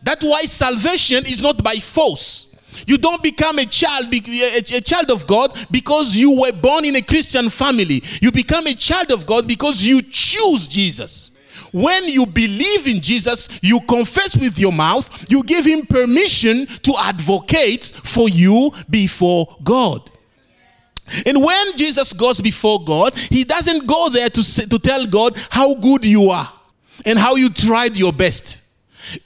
That's 0.00 0.24
why 0.24 0.42
salvation 0.42 1.26
is 1.26 1.42
not 1.42 1.64
by 1.64 1.74
force. 1.74 2.46
You 2.86 2.98
don't 2.98 3.20
become 3.20 3.58
a 3.58 3.66
child, 3.66 4.14
a 4.14 4.80
child 4.80 5.10
of 5.10 5.26
God 5.26 5.58
because 5.72 6.14
you 6.14 6.40
were 6.40 6.52
born 6.52 6.84
in 6.84 6.94
a 6.94 7.02
Christian 7.02 7.50
family. 7.50 8.04
You 8.22 8.30
become 8.30 8.68
a 8.68 8.74
child 8.74 9.10
of 9.10 9.26
God 9.26 9.48
because 9.48 9.82
you 9.82 10.02
choose 10.02 10.68
Jesus. 10.68 11.30
When 11.72 12.04
you 12.04 12.26
believe 12.26 12.86
in 12.88 13.00
Jesus, 13.00 13.48
you 13.62 13.80
confess 13.82 14.36
with 14.36 14.58
your 14.58 14.72
mouth, 14.72 15.30
you 15.30 15.42
give 15.42 15.64
him 15.64 15.86
permission 15.86 16.66
to 16.82 16.94
advocate 16.98 17.92
for 18.04 18.28
you 18.28 18.72
before 18.88 19.56
God. 19.62 20.10
And 21.26 21.42
when 21.42 21.76
Jesus 21.76 22.12
goes 22.12 22.40
before 22.40 22.84
God, 22.84 23.16
he 23.16 23.44
doesn't 23.44 23.86
go 23.86 24.08
there 24.10 24.28
to, 24.30 24.42
say, 24.42 24.66
to 24.66 24.78
tell 24.78 25.06
God 25.06 25.36
how 25.50 25.74
good 25.74 26.04
you 26.04 26.30
are 26.30 26.52
and 27.04 27.18
how 27.18 27.34
you 27.34 27.50
tried 27.50 27.96
your 27.96 28.12
best. 28.12 28.62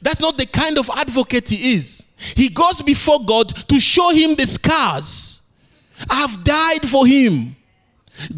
That's 0.00 0.20
not 0.20 0.38
the 0.38 0.46
kind 0.46 0.78
of 0.78 0.88
advocate 0.94 1.50
he 1.50 1.74
is. 1.74 2.06
He 2.16 2.48
goes 2.48 2.80
before 2.82 3.24
God 3.24 3.48
to 3.68 3.80
show 3.80 4.10
him 4.10 4.34
the 4.34 4.46
scars. 4.46 5.42
I've 6.08 6.42
died 6.42 6.88
for 6.88 7.06
him. 7.06 7.56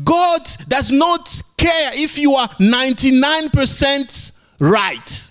God 0.03 0.43
does 0.67 0.91
not 0.91 1.43
care 1.57 1.91
if 1.95 2.19
you 2.19 2.35
are 2.35 2.49
99% 2.49 4.33
right. 4.61 5.31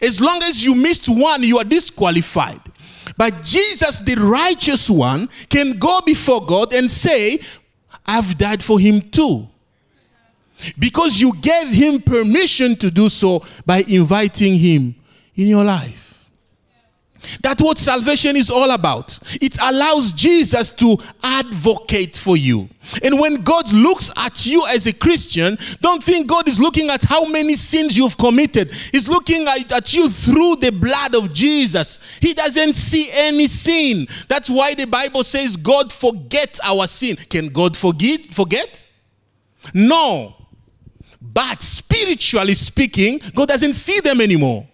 As 0.00 0.20
long 0.20 0.42
as 0.42 0.64
you 0.64 0.74
missed 0.74 1.08
one, 1.08 1.42
you 1.42 1.58
are 1.58 1.64
disqualified. 1.64 2.60
But 3.16 3.42
Jesus, 3.42 4.00
the 4.00 4.16
righteous 4.16 4.90
one, 4.90 5.28
can 5.48 5.78
go 5.78 6.00
before 6.00 6.44
God 6.44 6.72
and 6.72 6.90
say, 6.90 7.40
I've 8.04 8.36
died 8.36 8.62
for 8.62 8.80
him 8.80 9.00
too. 9.00 9.48
Because 10.78 11.20
you 11.20 11.34
gave 11.34 11.68
him 11.68 12.00
permission 12.00 12.76
to 12.76 12.90
do 12.90 13.08
so 13.08 13.44
by 13.66 13.84
inviting 13.86 14.58
him 14.58 14.94
in 15.34 15.46
your 15.46 15.64
life. 15.64 16.03
That's 17.42 17.62
what 17.62 17.78
salvation 17.78 18.36
is 18.36 18.50
all 18.50 18.70
about. 18.70 19.18
It 19.40 19.56
allows 19.60 20.12
Jesus 20.12 20.70
to 20.70 20.98
advocate 21.22 22.16
for 22.16 22.36
you. 22.36 22.68
And 23.02 23.18
when 23.18 23.42
God 23.42 23.72
looks 23.72 24.10
at 24.16 24.44
you 24.46 24.66
as 24.66 24.86
a 24.86 24.92
Christian, 24.92 25.58
don't 25.80 26.02
think 26.02 26.26
God 26.26 26.48
is 26.48 26.60
looking 26.60 26.90
at 26.90 27.02
how 27.02 27.24
many 27.26 27.54
sins 27.54 27.96
you've 27.96 28.16
committed. 28.16 28.72
He's 28.92 29.08
looking 29.08 29.46
at, 29.48 29.72
at, 29.72 29.94
you 29.94 30.08
through 30.08 30.56
the 30.56 30.70
blood 30.70 31.14
of 31.14 31.32
Jesus. 31.32 32.00
He 32.20 32.34
doesn't 32.34 32.74
see 32.74 33.10
any 33.12 33.46
sin. 33.46 34.06
That's 34.28 34.50
why 34.50 34.74
the 34.74 34.86
Bible 34.86 35.24
says 35.24 35.56
God 35.56 35.92
forget 35.92 36.58
our 36.62 36.86
sin. 36.86 37.16
Can 37.16 37.48
God 37.48 37.76
forget? 37.76 38.34
Forget? 38.34 38.84
No. 39.72 40.34
But 41.20 41.62
spiritually 41.62 42.54
speaking, 42.54 43.20
God 43.34 43.48
doesn't 43.48 43.72
see 43.72 44.00
them 44.00 44.20
anymore. 44.20 44.68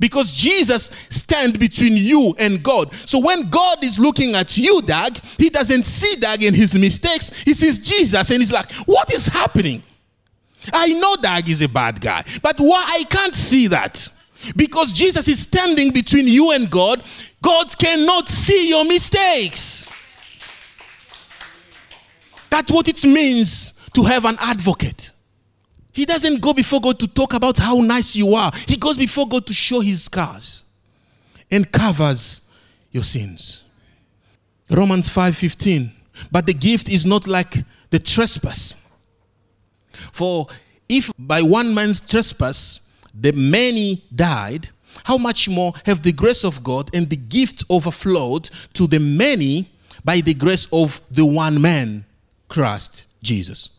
Because 0.00 0.32
Jesus 0.32 0.90
stands 1.08 1.58
between 1.58 1.96
you 1.96 2.34
and 2.38 2.62
God. 2.62 2.92
So 3.06 3.18
when 3.18 3.48
God 3.50 3.82
is 3.82 3.98
looking 3.98 4.34
at 4.34 4.56
you, 4.56 4.82
Doug, 4.82 5.16
he 5.38 5.50
doesn't 5.50 5.84
see 5.84 6.16
Doug 6.16 6.42
and 6.42 6.54
his 6.54 6.74
mistakes. 6.76 7.30
He 7.44 7.54
sees 7.54 7.78
Jesus 7.78 8.30
and 8.30 8.40
he's 8.40 8.52
like, 8.52 8.70
what 8.86 9.12
is 9.12 9.26
happening? 9.26 9.82
I 10.72 10.88
know 10.88 11.16
Doug 11.16 11.48
is 11.48 11.62
a 11.62 11.68
bad 11.68 12.00
guy, 12.00 12.24
but 12.42 12.58
why 12.58 12.84
I 12.86 13.04
can't 13.04 13.34
see 13.34 13.68
that? 13.68 14.08
Because 14.54 14.92
Jesus 14.92 15.26
is 15.26 15.40
standing 15.40 15.90
between 15.92 16.28
you 16.28 16.52
and 16.52 16.70
God. 16.70 17.02
God 17.42 17.76
cannot 17.78 18.28
see 18.28 18.68
your 18.68 18.84
mistakes. 18.84 19.86
That's 22.50 22.70
what 22.70 22.88
it 22.88 23.04
means 23.04 23.74
to 23.94 24.02
have 24.04 24.24
an 24.24 24.36
advocate. 24.40 25.12
He 25.98 26.06
doesn't 26.06 26.40
go 26.40 26.52
before 26.52 26.80
God 26.80 27.00
to 27.00 27.08
talk 27.08 27.34
about 27.34 27.58
how 27.58 27.80
nice 27.80 28.14
you 28.14 28.32
are. 28.36 28.52
He 28.68 28.76
goes 28.76 28.96
before 28.96 29.26
God 29.26 29.44
to 29.48 29.52
show 29.52 29.80
his 29.80 30.04
scars 30.04 30.62
and 31.50 31.72
covers 31.72 32.40
your 32.92 33.02
sins. 33.02 33.62
Romans 34.70 35.08
5:15. 35.08 35.90
But 36.30 36.46
the 36.46 36.54
gift 36.54 36.88
is 36.88 37.04
not 37.04 37.26
like 37.26 37.64
the 37.90 37.98
trespass. 37.98 38.74
For 40.12 40.46
if 40.88 41.10
by 41.18 41.42
one 41.42 41.74
man's 41.74 41.98
trespass 41.98 42.78
the 43.12 43.32
many 43.32 44.04
died, 44.14 44.68
how 45.02 45.18
much 45.18 45.48
more 45.48 45.72
have 45.84 46.04
the 46.04 46.12
grace 46.12 46.44
of 46.44 46.62
God 46.62 46.90
and 46.94 47.10
the 47.10 47.16
gift 47.16 47.64
overflowed 47.68 48.50
to 48.74 48.86
the 48.86 49.00
many 49.00 49.68
by 50.04 50.20
the 50.20 50.34
grace 50.34 50.68
of 50.70 51.02
the 51.10 51.26
one 51.26 51.60
man, 51.60 52.04
Christ 52.46 53.04
Jesus? 53.20 53.70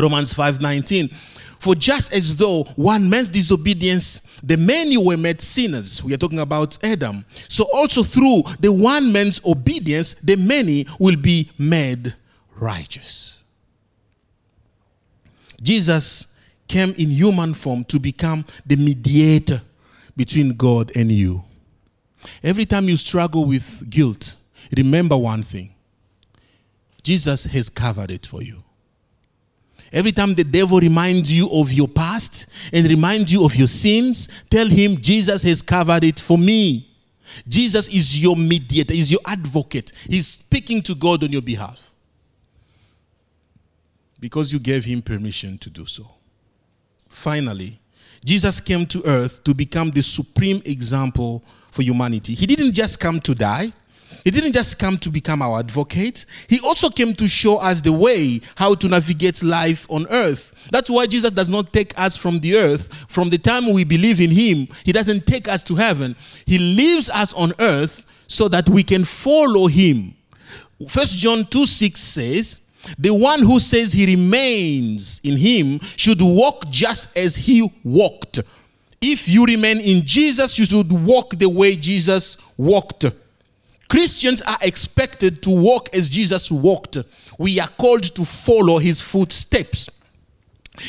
Romans 0.00 0.32
5:19 0.32 1.12
For 1.58 1.74
just 1.74 2.12
as 2.12 2.36
though 2.36 2.64
one 2.76 3.08
man's 3.08 3.28
disobedience 3.28 4.22
the 4.42 4.56
many 4.56 4.96
were 4.96 5.16
made 5.16 5.40
sinners. 5.42 6.02
We 6.02 6.14
are 6.14 6.16
talking 6.16 6.40
about 6.40 6.82
Adam. 6.82 7.24
So 7.48 7.64
also 7.72 8.02
through 8.02 8.44
the 8.58 8.72
one 8.72 9.12
man's 9.12 9.40
obedience 9.44 10.14
the 10.22 10.36
many 10.36 10.86
will 10.98 11.16
be 11.16 11.50
made 11.58 12.14
righteous. 12.56 13.38
Jesus 15.62 16.26
came 16.66 16.90
in 16.96 17.10
human 17.10 17.54
form 17.54 17.84
to 17.84 18.00
become 18.00 18.44
the 18.64 18.76
mediator 18.76 19.62
between 20.16 20.54
God 20.56 20.90
and 20.96 21.12
you. 21.12 21.44
Every 22.42 22.64
time 22.64 22.88
you 22.88 22.96
struggle 22.96 23.44
with 23.44 23.88
guilt 23.90 24.36
remember 24.76 25.16
one 25.16 25.42
thing. 25.42 25.74
Jesus 27.02 27.44
has 27.44 27.68
covered 27.68 28.10
it 28.10 28.26
for 28.26 28.42
you 28.42 28.62
Every 29.92 30.12
time 30.12 30.34
the 30.34 30.44
devil 30.44 30.80
reminds 30.80 31.30
you 31.30 31.50
of 31.50 31.72
your 31.72 31.88
past 31.88 32.46
and 32.72 32.86
reminds 32.86 33.30
you 33.30 33.44
of 33.44 33.54
your 33.54 33.68
sins, 33.68 34.28
tell 34.48 34.66
him 34.66 34.96
Jesus 34.96 35.42
has 35.42 35.60
covered 35.60 36.04
it 36.04 36.18
for 36.18 36.38
me. 36.38 36.88
Jesus 37.46 37.88
is 37.88 38.18
your 38.18 38.36
mediator, 38.36 38.94
is 38.94 39.10
your 39.10 39.20
advocate. 39.26 39.92
He's 40.08 40.26
speaking 40.26 40.82
to 40.82 40.94
God 40.94 41.22
on 41.24 41.30
your 41.30 41.42
behalf. 41.42 41.94
Because 44.18 44.52
you 44.52 44.58
gave 44.58 44.84
him 44.84 45.02
permission 45.02 45.58
to 45.58 45.68
do 45.68 45.84
so. 45.84 46.08
Finally, 47.08 47.78
Jesus 48.24 48.60
came 48.60 48.86
to 48.86 49.04
earth 49.04 49.42
to 49.44 49.52
become 49.52 49.90
the 49.90 50.02
supreme 50.02 50.62
example 50.64 51.44
for 51.70 51.82
humanity. 51.82 52.34
He 52.34 52.46
didn't 52.46 52.72
just 52.72 53.00
come 53.00 53.20
to 53.20 53.34
die, 53.34 53.72
he 54.24 54.30
didn't 54.30 54.52
just 54.52 54.78
come 54.78 54.96
to 54.98 55.10
become 55.10 55.42
our 55.42 55.60
advocate, 55.60 56.26
he 56.48 56.60
also 56.60 56.88
came 56.88 57.14
to 57.14 57.28
show 57.28 57.56
us 57.56 57.80
the 57.80 57.92
way 57.92 58.40
how 58.56 58.74
to 58.74 58.88
navigate 58.88 59.42
life 59.42 59.86
on 59.90 60.06
earth. 60.10 60.52
That's 60.70 60.90
why 60.90 61.06
Jesus 61.06 61.30
does 61.30 61.48
not 61.48 61.72
take 61.72 61.98
us 61.98 62.16
from 62.16 62.38
the 62.38 62.56
earth. 62.56 62.92
From 63.08 63.30
the 63.30 63.38
time 63.38 63.72
we 63.72 63.84
believe 63.84 64.20
in 64.20 64.30
him, 64.30 64.68
he 64.84 64.92
doesn't 64.92 65.26
take 65.26 65.48
us 65.48 65.64
to 65.64 65.74
heaven. 65.74 66.16
He 66.46 66.58
leaves 66.58 67.10
us 67.10 67.32
on 67.34 67.52
earth 67.58 68.06
so 68.26 68.48
that 68.48 68.68
we 68.68 68.82
can 68.82 69.04
follow 69.04 69.66
him. 69.66 70.14
First 70.88 71.16
John 71.16 71.44
2 71.44 71.66
6 71.66 72.00
says, 72.00 72.58
the 72.98 73.14
one 73.14 73.42
who 73.42 73.60
says 73.60 73.92
he 73.92 74.06
remains 74.06 75.20
in 75.22 75.36
him 75.36 75.78
should 75.96 76.20
walk 76.20 76.68
just 76.68 77.16
as 77.16 77.36
he 77.36 77.70
walked. 77.84 78.40
If 79.00 79.28
you 79.28 79.44
remain 79.44 79.80
in 79.80 80.04
Jesus, 80.04 80.58
you 80.58 80.64
should 80.64 80.90
walk 80.92 81.38
the 81.38 81.48
way 81.48 81.76
Jesus 81.76 82.36
walked. 82.56 83.04
Christians 83.92 84.40
are 84.40 84.56
expected 84.62 85.42
to 85.42 85.50
walk 85.50 85.94
as 85.94 86.08
Jesus 86.08 86.50
walked. 86.50 86.96
We 87.38 87.60
are 87.60 87.68
called 87.68 88.04
to 88.14 88.24
follow 88.24 88.78
his 88.78 89.02
footsteps. 89.02 89.90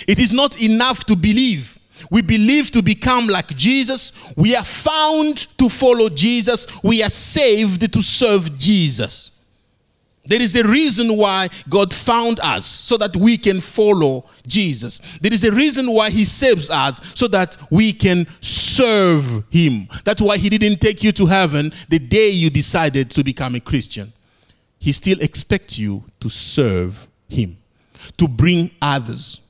It 0.08 0.20
is 0.20 0.32
not 0.32 0.62
enough 0.62 1.04
to 1.08 1.18
believe. 1.18 1.78
We 2.10 2.22
believe 2.22 2.72
to 2.72 2.82
become 2.82 3.28
like 3.28 3.58
Jesus. 3.58 4.13
We 4.38 4.56
are 4.56 4.63
found 4.63 5.50
to 5.58 5.68
follow 5.68 6.08
Jesus. 6.08 6.66
We 6.82 7.04
are 7.04 7.10
saved 7.10 7.92
to 7.92 8.02
serve 8.02 8.58
Jesus. 8.58 9.32
There 10.26 10.42
is 10.42 10.56
a 10.56 10.66
reason 10.66 11.18
why 11.18 11.50
God 11.70 11.94
found 11.94 12.40
us 12.40 12.66
so 12.66 12.96
that 12.98 13.16
we 13.16 13.38
can 13.38 13.60
follow 13.60 14.26
Jesus. 14.48 15.00
There 15.20 15.34
is 15.34 15.44
a 15.44 15.52
reason 15.52 15.92
why 15.92 16.10
He 16.12 16.24
saves 16.24 16.70
us 16.70 17.02
so 17.14 17.28
that 17.28 17.58
we 17.70 17.92
can 17.92 18.26
serve 18.40 19.44
Him. 19.50 19.90
That's 20.06 20.22
why 20.22 20.38
He 20.38 20.50
didn't 20.50 20.80
take 20.80 21.04
you 21.04 21.12
to 21.14 21.26
heaven 21.26 21.74
the 21.90 22.00
day 22.00 22.30
you 22.30 22.50
decided 22.50 23.12
to 23.12 23.24
become 23.24 23.56
a 23.56 23.60
Christian. 23.60 24.14
He 24.80 24.94
still 24.94 25.20
expects 25.20 25.78
you 25.78 26.06
to 26.22 26.30
serve 26.30 27.06
Him, 27.28 27.58
to 28.16 28.28
bring 28.30 28.72
others, 28.82 29.42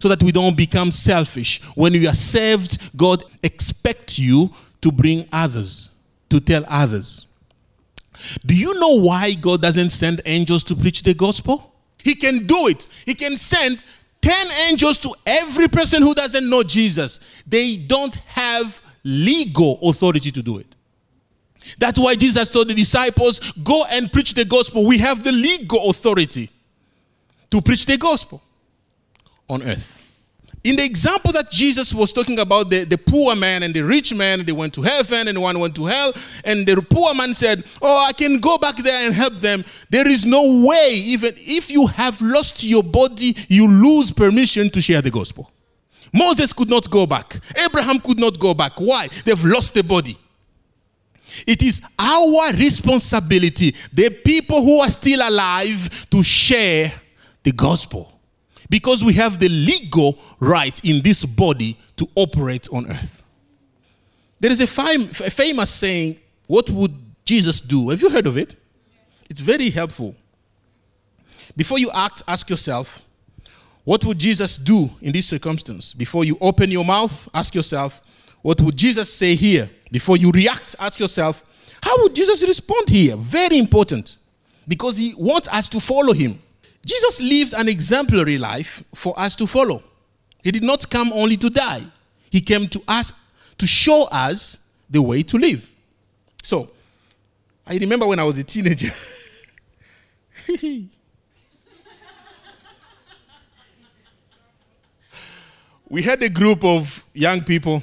so 0.00 0.08
that 0.08 0.22
we 0.22 0.32
don't 0.32 0.56
become 0.56 0.90
selfish. 0.90 1.60
When 1.76 1.92
we 1.92 2.08
are 2.08 2.14
saved, 2.14 2.96
God 2.96 3.24
expects 3.44 4.18
you 4.18 4.50
to 4.80 4.90
bring 4.90 5.28
others, 5.32 5.90
to 6.30 6.40
tell 6.40 6.64
others. 6.68 7.26
Do 8.44 8.54
you 8.54 8.78
know 8.78 9.00
why 9.00 9.34
God 9.34 9.62
doesn't 9.62 9.90
send 9.90 10.20
angels 10.24 10.64
to 10.64 10.76
preach 10.76 11.02
the 11.02 11.14
gospel? 11.14 11.74
He 12.02 12.14
can 12.14 12.46
do 12.46 12.68
it. 12.68 12.86
He 13.04 13.14
can 13.14 13.36
send 13.36 13.82
10 14.22 14.46
angels 14.70 14.98
to 14.98 15.14
every 15.26 15.68
person 15.68 16.02
who 16.02 16.14
doesn't 16.14 16.48
know 16.48 16.62
Jesus. 16.62 17.20
They 17.46 17.76
don't 17.76 18.14
have 18.26 18.80
legal 19.04 19.78
authority 19.82 20.30
to 20.32 20.42
do 20.42 20.58
it. 20.58 20.74
That's 21.78 21.98
why 21.98 22.14
Jesus 22.14 22.48
told 22.48 22.68
the 22.68 22.74
disciples, 22.74 23.40
Go 23.62 23.84
and 23.84 24.12
preach 24.12 24.34
the 24.34 24.44
gospel. 24.44 24.86
We 24.86 24.98
have 24.98 25.22
the 25.22 25.32
legal 25.32 25.90
authority 25.90 26.50
to 27.50 27.60
preach 27.60 27.86
the 27.86 27.98
gospel 27.98 28.42
on 29.48 29.62
earth. 29.62 29.97
In 30.64 30.76
the 30.76 30.84
example 30.84 31.32
that 31.32 31.50
Jesus 31.50 31.94
was 31.94 32.12
talking 32.12 32.38
about, 32.40 32.68
the, 32.68 32.84
the 32.84 32.98
poor 32.98 33.36
man 33.36 33.62
and 33.62 33.72
the 33.72 33.82
rich 33.82 34.12
man, 34.12 34.44
they 34.44 34.52
went 34.52 34.74
to 34.74 34.82
heaven 34.82 35.28
and 35.28 35.40
one 35.40 35.58
went 35.60 35.76
to 35.76 35.84
hell. 35.86 36.12
And 36.44 36.66
the 36.66 36.82
poor 36.82 37.14
man 37.14 37.32
said, 37.32 37.64
Oh, 37.80 38.04
I 38.06 38.12
can 38.12 38.40
go 38.40 38.58
back 38.58 38.76
there 38.76 39.06
and 39.06 39.14
help 39.14 39.34
them. 39.34 39.64
There 39.90 40.08
is 40.08 40.24
no 40.24 40.64
way, 40.66 40.90
even 40.94 41.34
if 41.36 41.70
you 41.70 41.86
have 41.86 42.20
lost 42.20 42.64
your 42.64 42.82
body, 42.82 43.36
you 43.48 43.68
lose 43.68 44.10
permission 44.10 44.68
to 44.70 44.80
share 44.80 45.00
the 45.00 45.10
gospel. 45.10 45.50
Moses 46.12 46.52
could 46.52 46.70
not 46.70 46.90
go 46.90 47.06
back. 47.06 47.40
Abraham 47.56 48.00
could 48.00 48.18
not 48.18 48.38
go 48.38 48.52
back. 48.52 48.72
Why? 48.78 49.08
They've 49.24 49.44
lost 49.44 49.74
the 49.74 49.84
body. 49.84 50.18
It 51.46 51.62
is 51.62 51.82
our 51.98 52.52
responsibility, 52.52 53.76
the 53.92 54.10
people 54.10 54.64
who 54.64 54.80
are 54.80 54.88
still 54.88 55.20
alive, 55.28 56.08
to 56.10 56.22
share 56.22 56.92
the 57.42 57.52
gospel 57.52 58.17
because 58.70 59.02
we 59.02 59.14
have 59.14 59.38
the 59.38 59.48
legal 59.48 60.18
right 60.40 60.82
in 60.84 61.02
this 61.02 61.24
body 61.24 61.78
to 61.96 62.08
operate 62.14 62.68
on 62.72 62.90
earth. 62.90 63.24
There 64.40 64.50
is 64.50 64.60
a, 64.60 64.66
fam- 64.66 65.10
a 65.10 65.30
famous 65.30 65.70
saying, 65.70 66.20
What 66.46 66.70
would 66.70 66.94
Jesus 67.24 67.60
do? 67.60 67.90
Have 67.90 68.00
you 68.02 68.10
heard 68.10 68.26
of 68.26 68.36
it? 68.36 68.56
It's 69.28 69.40
very 69.40 69.70
helpful. 69.70 70.14
Before 71.56 71.78
you 71.78 71.90
act, 71.90 72.22
ask 72.28 72.48
yourself, 72.48 73.02
What 73.84 74.04
would 74.04 74.18
Jesus 74.18 74.56
do 74.56 74.90
in 75.00 75.12
this 75.12 75.26
circumstance? 75.26 75.92
Before 75.92 76.24
you 76.24 76.38
open 76.40 76.70
your 76.70 76.84
mouth, 76.84 77.28
ask 77.34 77.54
yourself, 77.54 78.00
What 78.42 78.60
would 78.60 78.76
Jesus 78.76 79.12
say 79.12 79.34
here? 79.34 79.70
Before 79.90 80.16
you 80.16 80.30
react, 80.30 80.76
ask 80.78 81.00
yourself, 81.00 81.44
How 81.82 82.00
would 82.02 82.14
Jesus 82.14 82.42
respond 82.46 82.88
here? 82.88 83.16
Very 83.16 83.58
important 83.58 84.16
because 84.68 84.96
he 84.96 85.14
wants 85.14 85.48
us 85.48 85.66
to 85.68 85.80
follow 85.80 86.12
him. 86.12 86.40
Jesus 86.84 87.20
lived 87.20 87.52
an 87.54 87.68
exemplary 87.68 88.38
life 88.38 88.82
for 88.94 89.18
us 89.18 89.34
to 89.36 89.46
follow. 89.46 89.82
He 90.42 90.50
did 90.50 90.62
not 90.62 90.88
come 90.88 91.12
only 91.12 91.36
to 91.36 91.50
die, 91.50 91.82
He 92.30 92.40
came 92.40 92.66
to 92.68 92.82
us 92.88 93.12
to 93.58 93.66
show 93.66 94.04
us 94.04 94.56
the 94.88 95.02
way 95.02 95.22
to 95.24 95.36
live. 95.36 95.70
So, 96.42 96.70
I 97.66 97.76
remember 97.76 98.06
when 98.06 98.18
I 98.18 98.24
was 98.24 98.38
a 98.38 98.44
teenager. 98.44 98.92
we 105.88 106.02
had 106.02 106.22
a 106.22 106.30
group 106.30 106.64
of 106.64 107.04
young 107.12 107.42
people, 107.42 107.82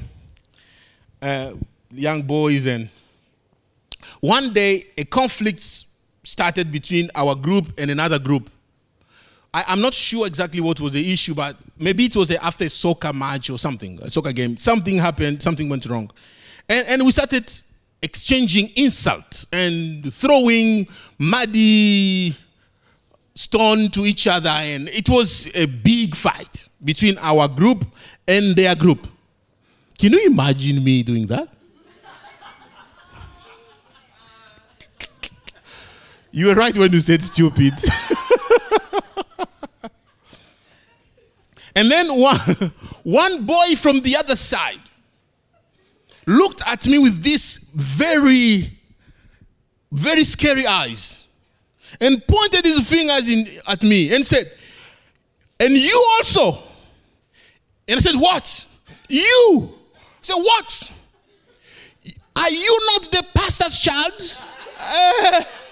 uh, 1.21 1.51
young 1.91 2.23
boys, 2.23 2.65
and 2.65 2.89
one 4.19 4.53
day 4.53 4.85
a 4.97 5.03
conflict 5.05 5.85
started 6.23 6.71
between 6.71 7.11
our 7.13 7.35
group 7.35 7.71
and 7.77 7.91
another 7.91 8.17
group. 8.17 8.49
I, 9.55 9.71
am 9.71 9.79
not 9.79 9.93
sure 9.93 10.27
exactly 10.27 10.59
what 10.59 10.81
was 10.81 10.91
the 10.91 11.13
issue, 11.13 11.33
but 11.33 11.55
maybe 11.79 12.03
it 12.03 12.15
was 12.17 12.29
a, 12.29 12.43
after 12.43 12.65
a 12.65 12.69
soccer 12.69 13.13
match 13.13 13.49
or 13.49 13.57
something, 13.57 13.97
a 14.01 14.09
soccer 14.09 14.33
game. 14.33 14.57
Something 14.57 14.97
happened, 14.97 15.41
something 15.41 15.69
went 15.69 15.85
wrong. 15.85 16.11
And, 16.67 16.85
and 16.89 17.05
we 17.05 17.13
started 17.13 17.61
exchanging 18.01 18.71
insults 18.75 19.47
and 19.53 20.13
throwing 20.13 20.89
muddy 21.17 22.35
stone 23.33 23.87
to 23.91 24.05
each 24.05 24.27
other. 24.27 24.49
And 24.49 24.89
it 24.89 25.07
was 25.07 25.49
a 25.55 25.67
big 25.67 26.17
fight 26.17 26.67
between 26.83 27.17
our 27.19 27.47
group 27.47 27.85
and 28.27 28.57
their 28.57 28.75
group. 28.75 29.07
Can 29.97 30.11
you 30.11 30.25
imagine 30.25 30.83
me 30.83 31.01
doing 31.01 31.27
that? 31.27 31.47
you 36.33 36.47
were 36.47 36.55
right 36.55 36.75
when 36.75 36.91
you 36.91 36.99
said 36.99 37.23
stupid. 37.23 37.73
And 41.75 41.91
then 41.91 42.07
one, 42.19 42.39
one 43.03 43.45
boy 43.45 43.75
from 43.77 43.99
the 43.99 44.15
other 44.15 44.35
side 44.35 44.79
looked 46.25 46.61
at 46.65 46.87
me 46.87 46.97
with 46.97 47.21
these 47.21 47.59
very, 47.73 48.79
very 49.91 50.23
scary 50.23 50.65
eyes 50.65 51.23
and 51.99 52.25
pointed 52.27 52.65
his 52.65 52.87
fingers 52.87 53.29
in, 53.29 53.47
at 53.67 53.83
me 53.83 54.13
and 54.13 54.25
said, 54.25 54.51
And 55.59 55.73
you 55.73 56.03
also. 56.17 56.63
And 57.87 57.97
I 57.97 57.99
said, 57.99 58.15
What? 58.15 58.65
You. 59.07 59.73
I 59.95 59.99
said, 60.21 60.35
What? 60.35 60.91
Are 62.37 62.49
you 62.49 62.79
not 62.93 63.11
the 63.11 63.25
pastor's 63.33 63.79
child? 63.79 64.37
Uh, 64.79 65.43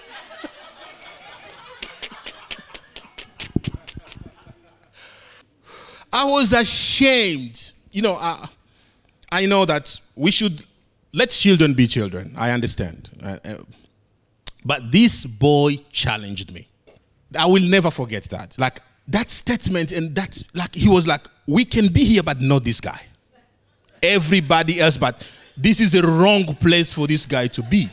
I 6.14 6.24
was 6.24 6.52
ashamed. 6.52 7.72
You 7.90 8.02
know, 8.02 8.14
I, 8.14 8.48
I 9.32 9.46
know 9.46 9.64
that 9.64 10.00
we 10.14 10.30
should 10.30 10.64
let 11.12 11.30
children 11.30 11.74
be 11.74 11.88
children. 11.88 12.34
I 12.36 12.52
understand. 12.52 13.10
Uh, 13.20 13.38
uh, 13.44 13.54
but 14.64 14.92
this 14.92 15.26
boy 15.26 15.78
challenged 15.90 16.54
me. 16.54 16.68
I 17.36 17.46
will 17.46 17.62
never 17.62 17.90
forget 17.90 18.24
that. 18.24 18.56
Like 18.58 18.80
that 19.08 19.28
statement, 19.30 19.90
and 19.90 20.14
that, 20.14 20.40
like, 20.54 20.74
he 20.74 20.88
was 20.88 21.06
like, 21.06 21.26
we 21.46 21.64
can 21.64 21.92
be 21.92 22.04
here, 22.04 22.22
but 22.22 22.40
not 22.40 22.64
this 22.64 22.80
guy. 22.80 23.00
Everybody 24.00 24.80
else, 24.80 24.96
but 24.96 25.26
this 25.56 25.80
is 25.80 25.94
a 25.94 26.06
wrong 26.06 26.54
place 26.54 26.92
for 26.92 27.06
this 27.08 27.26
guy 27.26 27.48
to 27.48 27.62
be. 27.62 27.90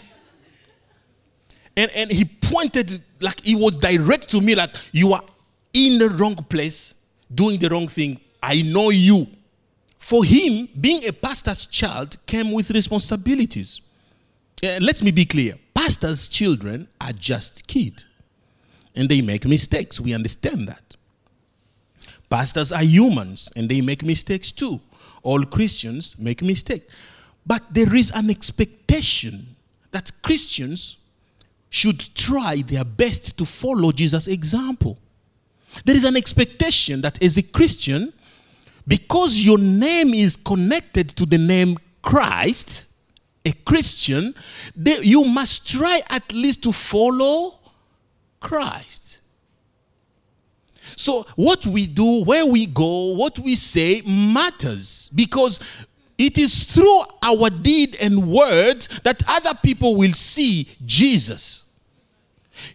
And, 1.76 1.90
and 1.96 2.12
he 2.12 2.26
pointed, 2.26 3.02
like, 3.20 3.44
he 3.44 3.56
was 3.56 3.78
direct 3.78 4.30
to 4.30 4.42
me, 4.42 4.54
like, 4.54 4.76
you 4.92 5.14
are 5.14 5.24
in 5.74 5.98
the 5.98 6.10
wrong 6.10 6.36
place 6.36 6.94
doing 7.34 7.60
the 7.60 7.70
wrong 7.70 7.88
thing. 7.88 8.20
I 8.42 8.62
know 8.62 8.90
you. 8.90 9.28
For 9.98 10.26
him, 10.26 10.68
being 10.80 11.08
a 11.08 11.14
pastor's 11.14 11.66
child 11.66 12.18
came 12.26 12.52
with 12.52 12.72
responsibilities. 12.72 13.82
Uh, 14.64 14.80
let 14.82 15.02
me 15.04 15.12
be 15.12 15.26
clear 15.26 15.56
pastors' 15.74 16.28
children 16.28 16.88
are 17.00 17.14
just 17.14 17.66
kids, 17.68 18.06
and 18.96 19.10
they 19.10 19.22
make 19.22 19.46
mistakes. 19.46 20.00
We 20.00 20.14
understand 20.14 20.68
that. 20.68 20.96
Pastors 22.30 22.72
are 22.72 22.84
humans, 22.84 23.52
and 23.56 23.68
they 23.68 23.82
make 23.82 24.04
mistakes 24.04 24.52
too. 24.52 24.80
All 25.24 25.44
Christians 25.44 26.16
make 26.18 26.42
mistakes. 26.42 26.86
But 27.46 27.64
there 27.74 27.96
is 27.96 28.12
an 28.12 28.30
expectation 28.30 29.56
that 29.92 30.12
Christians 30.22 30.98
should 31.70 32.14
try 32.16 32.62
their 32.62 32.84
best 32.84 33.38
to 33.38 33.46
follow 33.46 33.92
Jesus' 33.92 34.28
example. 34.28 34.98
There 35.86 35.96
is 35.96 36.04
an 36.04 36.16
expectation 36.16 37.02
that 37.02 37.22
as 37.24 37.38
a 37.38 37.44
Christian, 37.44 38.14
because 38.88 39.40
your 39.40 39.58
name 39.58 40.14
is 40.14 40.36
connected 40.36 41.10
to 41.10 41.26
the 41.26 41.38
name 41.38 41.78
Christ, 42.02 42.88
a 43.46 43.52
Christian, 43.52 44.36
you 44.76 45.26
must 45.26 45.68
try 45.68 46.02
at 46.10 46.32
least 46.34 46.64
to 46.64 46.72
follow 46.72 47.60
Christ. 48.40 49.22
So, 50.96 51.26
what 51.36 51.66
we 51.66 51.88
do, 51.88 52.24
where 52.24 52.46
we 52.46 52.66
go, 52.66 53.14
what 53.14 53.40
we 53.40 53.56
say 53.56 54.02
matters 54.06 55.10
because 55.16 55.60
it 56.18 56.38
is 56.38 56.64
through 56.64 57.02
our 57.24 57.50
deed 57.50 57.98
and 58.00 58.32
words 58.32 58.88
that 59.04 59.24
other 59.28 59.58
people 59.64 59.96
will 59.96 60.14
see 60.14 60.70
Jesus. 60.86 61.64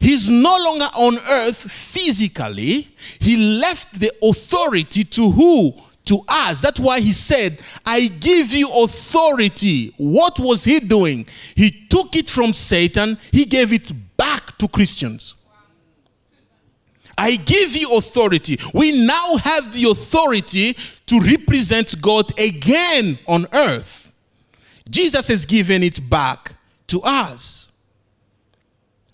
He's 0.01 0.29
no 0.31 0.57
longer 0.57 0.88
on 0.94 1.18
earth 1.29 1.70
physically. 1.70 2.88
He 3.18 3.37
left 3.37 3.99
the 3.99 4.12
authority 4.22 5.05
to 5.05 5.31
who? 5.31 5.75
To 6.07 6.22
us. 6.29 6.61
That's 6.61 6.79
why 6.79 7.01
he 7.01 7.12
said, 7.12 7.59
I 7.85 8.07
give 8.07 8.53
you 8.53 8.70
authority. 8.72 9.92
What 9.96 10.38
was 10.38 10.64
he 10.64 10.81
doing? 10.81 11.27
He 11.55 11.70
took 11.88 12.14
it 12.14 12.31
from 12.31 12.53
Satan, 12.53 13.18
he 13.33 13.44
gave 13.44 13.72
it 13.72 13.92
back 14.16 14.57
to 14.59 14.68
Christians. 14.68 15.35
I 17.18 17.37
give 17.37 17.75
you 17.75 17.96
authority. 17.96 18.59
We 18.75 19.07
now 19.07 19.37
have 19.37 19.72
the 19.72 19.90
authority 19.90 20.77
to 21.07 21.20
represent 21.20 22.01
God 22.01 22.38
again 22.38 23.18
on 23.27 23.46
earth. 23.53 24.12
Jesus 24.88 25.29
has 25.29 25.44
given 25.44 25.83
it 25.83 26.09
back 26.09 26.53
to 26.88 27.01
us. 27.03 27.65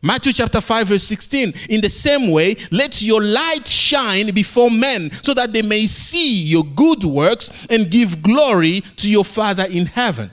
Matthew 0.04 0.32
chapter 0.32 0.60
5, 0.60 0.88
verse 0.88 1.04
16. 1.04 1.54
In 1.70 1.80
the 1.80 1.88
same 1.88 2.32
way, 2.32 2.56
let 2.72 3.02
your 3.02 3.22
light 3.22 3.68
shine 3.68 4.34
before 4.34 4.68
men 4.68 5.12
so 5.22 5.32
that 5.32 5.52
they 5.52 5.62
may 5.62 5.86
see 5.86 6.42
your 6.42 6.64
good 6.64 7.04
works 7.04 7.50
and 7.70 7.88
give 7.88 8.20
glory 8.20 8.80
to 8.96 9.08
your 9.08 9.24
Father 9.24 9.64
in 9.70 9.86
heaven. 9.86 10.32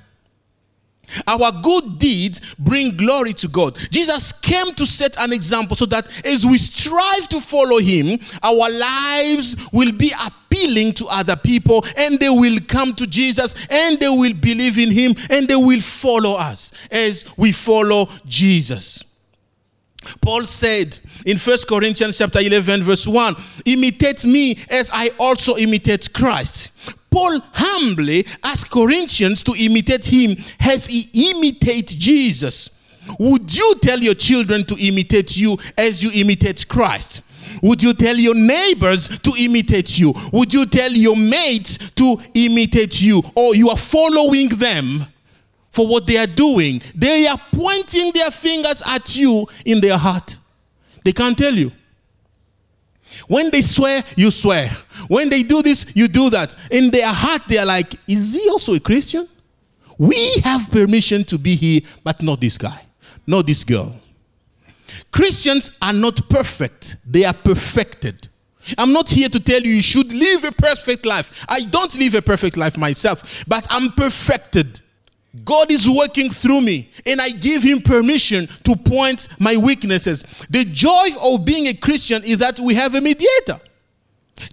Our 1.27 1.51
good 1.61 1.99
deeds 1.99 2.41
bring 2.57 2.97
glory 2.97 3.33
to 3.33 3.47
God. 3.47 3.77
Jesus 3.91 4.31
came 4.31 4.73
to 4.75 4.85
set 4.85 5.17
an 5.17 5.33
example 5.33 5.75
so 5.75 5.85
that 5.87 6.07
as 6.25 6.45
we 6.45 6.57
strive 6.57 7.27
to 7.29 7.41
follow 7.41 7.79
Him, 7.79 8.19
our 8.43 8.69
lives 8.69 9.55
will 9.71 9.91
be 9.91 10.13
appealing 10.25 10.93
to 10.93 11.07
other 11.07 11.35
people 11.35 11.85
and 11.95 12.19
they 12.19 12.29
will 12.29 12.59
come 12.67 12.93
to 12.95 13.07
Jesus 13.07 13.55
and 13.69 13.99
they 13.99 14.09
will 14.09 14.33
believe 14.33 14.77
in 14.77 14.91
Him 14.91 15.15
and 15.29 15.47
they 15.47 15.55
will 15.55 15.81
follow 15.81 16.35
us 16.35 16.71
as 16.91 17.25
we 17.37 17.51
follow 17.51 18.09
Jesus. 18.25 19.03
Paul 20.21 20.45
said 20.45 20.97
in 21.25 21.37
1 21.37 21.57
Corinthians 21.67 22.17
chapter 22.17 22.39
11 22.39 22.83
verse 22.83 23.05
1, 23.05 23.35
imitate 23.65 24.25
me 24.25 24.57
as 24.69 24.89
I 24.93 25.09
also 25.19 25.57
imitate 25.57 26.13
Christ. 26.13 26.69
Paul 27.09 27.41
humbly 27.53 28.25
asked 28.43 28.71
Corinthians 28.71 29.43
to 29.43 29.53
imitate 29.57 30.05
him 30.05 30.37
as 30.59 30.87
he 30.87 31.09
imitate 31.13 31.87
Jesus. 31.87 32.69
Would 33.17 33.55
you 33.55 33.75
tell 33.81 33.99
your 33.99 34.13
children 34.13 34.63
to 34.65 34.75
imitate 34.75 35.35
you 35.35 35.57
as 35.77 36.03
you 36.03 36.11
imitate 36.13 36.67
Christ? 36.67 37.23
Would 37.63 37.81
you 37.81 37.93
tell 37.93 38.15
your 38.15 38.35
neighbors 38.35 39.09
to 39.09 39.33
imitate 39.37 39.97
you? 39.97 40.13
Would 40.31 40.53
you 40.53 40.65
tell 40.67 40.91
your 40.91 41.15
mates 41.15 41.79
to 41.95 42.21
imitate 42.33 43.01
you? 43.01 43.23
Or 43.35 43.55
you 43.55 43.69
are 43.69 43.77
following 43.77 44.49
them 44.49 45.07
for 45.71 45.87
what 45.87 46.07
they 46.07 46.17
are 46.17 46.27
doing? 46.27 46.81
They 46.95 47.27
are 47.27 47.39
pointing 47.53 48.11
their 48.13 48.31
fingers 48.31 48.81
at 48.85 49.15
you 49.15 49.47
in 49.65 49.81
their 49.81 49.97
heart. 49.97 50.37
They 51.03 51.11
can't 51.11 51.37
tell 51.37 51.53
you. 51.53 51.71
When 53.27 53.49
they 53.51 53.61
swear, 53.61 54.03
you 54.15 54.31
swear. 54.31 54.75
When 55.07 55.29
they 55.29 55.43
do 55.43 55.61
this, 55.61 55.85
you 55.93 56.07
do 56.07 56.29
that. 56.29 56.55
In 56.71 56.91
their 56.91 57.11
heart, 57.11 57.43
they 57.47 57.57
are 57.57 57.65
like, 57.65 57.95
Is 58.07 58.33
he 58.33 58.47
also 58.49 58.73
a 58.73 58.79
Christian? 58.79 59.27
We 59.97 60.39
have 60.43 60.71
permission 60.71 61.23
to 61.25 61.37
be 61.37 61.55
here, 61.55 61.81
but 62.03 62.21
not 62.21 62.39
this 62.39 62.57
guy, 62.57 62.85
not 63.27 63.45
this 63.45 63.63
girl. 63.63 63.95
Christians 65.11 65.71
are 65.81 65.93
not 65.93 66.29
perfect, 66.29 66.95
they 67.05 67.25
are 67.25 67.33
perfected. 67.33 68.27
I'm 68.77 68.93
not 68.93 69.09
here 69.09 69.29
to 69.29 69.39
tell 69.39 69.61
you 69.61 69.75
you 69.75 69.81
should 69.81 70.11
live 70.11 70.43
a 70.43 70.51
perfect 70.51 71.05
life. 71.05 71.45
I 71.49 71.61
don't 71.61 71.97
live 71.97 72.15
a 72.15 72.21
perfect 72.21 72.55
life 72.55 72.77
myself, 72.77 73.43
but 73.47 73.65
I'm 73.69 73.91
perfected. 73.91 74.79
God 75.45 75.71
is 75.71 75.87
working 75.87 76.31
through 76.31 76.61
me, 76.61 76.89
and 77.05 77.21
I 77.21 77.29
give 77.29 77.61
Him 77.61 77.81
permission 77.81 78.47
to 78.63 78.75
point 78.75 79.27
my 79.39 79.57
weaknesses. 79.57 80.23
The 80.49 80.65
joy 80.65 81.09
of 81.21 81.45
being 81.45 81.67
a 81.67 81.73
Christian 81.73 82.23
is 82.23 82.39
that 82.39 82.59
we 82.59 82.73
have 82.75 82.95
a 82.95 83.01
mediator. 83.01 83.59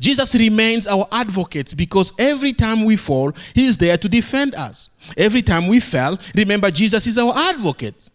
Jesus 0.00 0.34
remains 0.34 0.86
our 0.86 1.06
advocate 1.12 1.74
because 1.76 2.12
every 2.18 2.52
time 2.52 2.84
we 2.84 2.96
fall, 2.96 3.32
He 3.54 3.66
is 3.66 3.76
there 3.76 3.96
to 3.96 4.08
defend 4.08 4.54
us. 4.54 4.88
Every 5.16 5.42
time 5.42 5.68
we 5.68 5.80
fell, 5.80 6.18
remember 6.34 6.70
Jesus 6.70 7.06
is 7.06 7.16
our 7.16 7.32
advocate. 7.34 8.10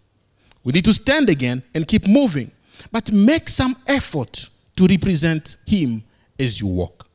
We 0.63 0.73
need 0.73 0.85
to 0.85 0.93
stand 0.93 1.29
again 1.29 1.63
and 1.73 1.87
keep 1.87 2.07
moving, 2.07 2.51
but 2.91 3.11
make 3.11 3.49
some 3.49 3.75
effort 3.87 4.49
to 4.75 4.85
represent 4.85 5.57
Him 5.65 6.03
as 6.37 6.59
you 6.59 6.67
walk. 6.67 7.07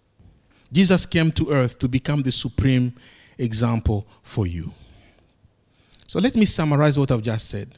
Jesus 0.72 1.06
came 1.06 1.30
to 1.32 1.52
earth 1.52 1.78
to 1.78 1.88
become 1.88 2.22
the 2.22 2.32
supreme 2.32 2.94
example 3.38 4.06
for 4.22 4.46
you. 4.46 4.72
So 6.06 6.20
let 6.20 6.36
me 6.36 6.46
summarize 6.46 6.98
what 6.98 7.10
I've 7.10 7.22
just 7.22 7.50
said. 7.50 7.74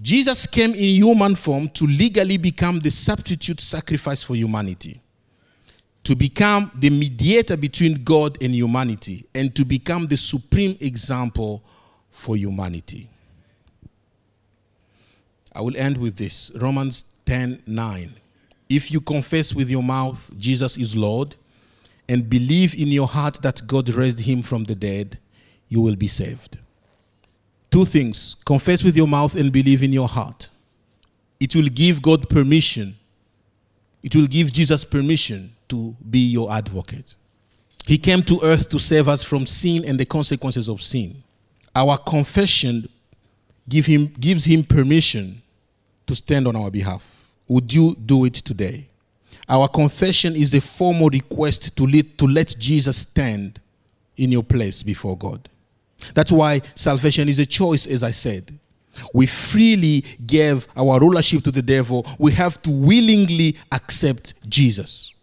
Jesus 0.00 0.46
came 0.46 0.70
in 0.70 0.96
human 0.96 1.34
form 1.34 1.68
to 1.68 1.86
legally 1.86 2.36
become 2.36 2.80
the 2.80 2.90
substitute 2.90 3.60
sacrifice 3.60 4.22
for 4.22 4.34
humanity, 4.34 5.00
to 6.02 6.16
become 6.16 6.70
the 6.74 6.90
mediator 6.90 7.56
between 7.56 8.02
God 8.02 8.36
and 8.42 8.54
humanity, 8.54 9.26
and 9.34 9.54
to 9.54 9.64
become 9.64 10.06
the 10.06 10.16
supreme 10.16 10.76
example 10.80 11.62
for 12.10 12.36
humanity. 12.36 13.08
I 15.52 15.60
will 15.60 15.76
end 15.76 15.98
with 15.98 16.16
this 16.16 16.50
Romans 16.56 17.04
10 17.26 17.62
9. 17.66 18.10
If 18.68 18.90
you 18.90 19.00
confess 19.00 19.54
with 19.54 19.70
your 19.70 19.82
mouth 19.82 20.32
Jesus 20.36 20.76
is 20.76 20.96
Lord 20.96 21.36
and 22.08 22.28
believe 22.28 22.74
in 22.74 22.88
your 22.88 23.06
heart 23.06 23.40
that 23.42 23.66
God 23.66 23.88
raised 23.90 24.20
him 24.20 24.42
from 24.42 24.64
the 24.64 24.74
dead, 24.74 25.18
you 25.68 25.80
will 25.80 25.96
be 25.96 26.08
saved. 26.08 26.58
Two 27.74 27.84
things 27.84 28.36
confess 28.44 28.84
with 28.84 28.96
your 28.96 29.08
mouth 29.08 29.34
and 29.34 29.52
believe 29.52 29.82
in 29.82 29.92
your 29.92 30.06
heart. 30.06 30.48
It 31.40 31.56
will 31.56 31.66
give 31.66 32.00
God 32.00 32.28
permission, 32.28 32.96
it 34.00 34.14
will 34.14 34.28
give 34.28 34.52
Jesus 34.52 34.84
permission 34.84 35.56
to 35.70 35.96
be 36.08 36.20
your 36.20 36.52
advocate. 36.52 37.16
He 37.84 37.98
came 37.98 38.22
to 38.22 38.40
earth 38.44 38.68
to 38.68 38.78
save 38.78 39.08
us 39.08 39.24
from 39.24 39.44
sin 39.44 39.84
and 39.84 39.98
the 39.98 40.04
consequences 40.04 40.68
of 40.68 40.82
sin. 40.82 41.24
Our 41.74 41.98
confession 41.98 42.88
give 43.68 43.86
him, 43.86 44.06
gives 44.20 44.44
him 44.44 44.62
permission 44.62 45.42
to 46.06 46.14
stand 46.14 46.46
on 46.46 46.54
our 46.54 46.70
behalf. 46.70 47.28
Would 47.48 47.74
you 47.74 47.96
do 47.96 48.24
it 48.24 48.34
today? 48.34 48.86
Our 49.48 49.66
confession 49.66 50.36
is 50.36 50.54
a 50.54 50.60
formal 50.60 51.08
request 51.08 51.76
to, 51.76 51.86
lead, 51.86 52.18
to 52.18 52.28
let 52.28 52.54
Jesus 52.56 52.98
stand 52.98 53.60
in 54.16 54.30
your 54.30 54.44
place 54.44 54.84
before 54.84 55.18
God. 55.18 55.48
That's 56.12 56.32
why 56.32 56.62
salvation 56.74 57.28
is 57.28 57.38
a 57.38 57.46
choice, 57.46 57.86
as 57.86 58.02
I 58.02 58.10
said. 58.10 58.58
We 59.12 59.26
freely 59.26 60.04
gave 60.26 60.68
our 60.76 61.00
rulership 61.00 61.42
to 61.44 61.50
the 61.50 61.62
devil. 61.62 62.06
We 62.18 62.32
have 62.32 62.60
to 62.62 62.70
willingly 62.70 63.56
accept 63.72 64.34
Jesus. 64.48 65.13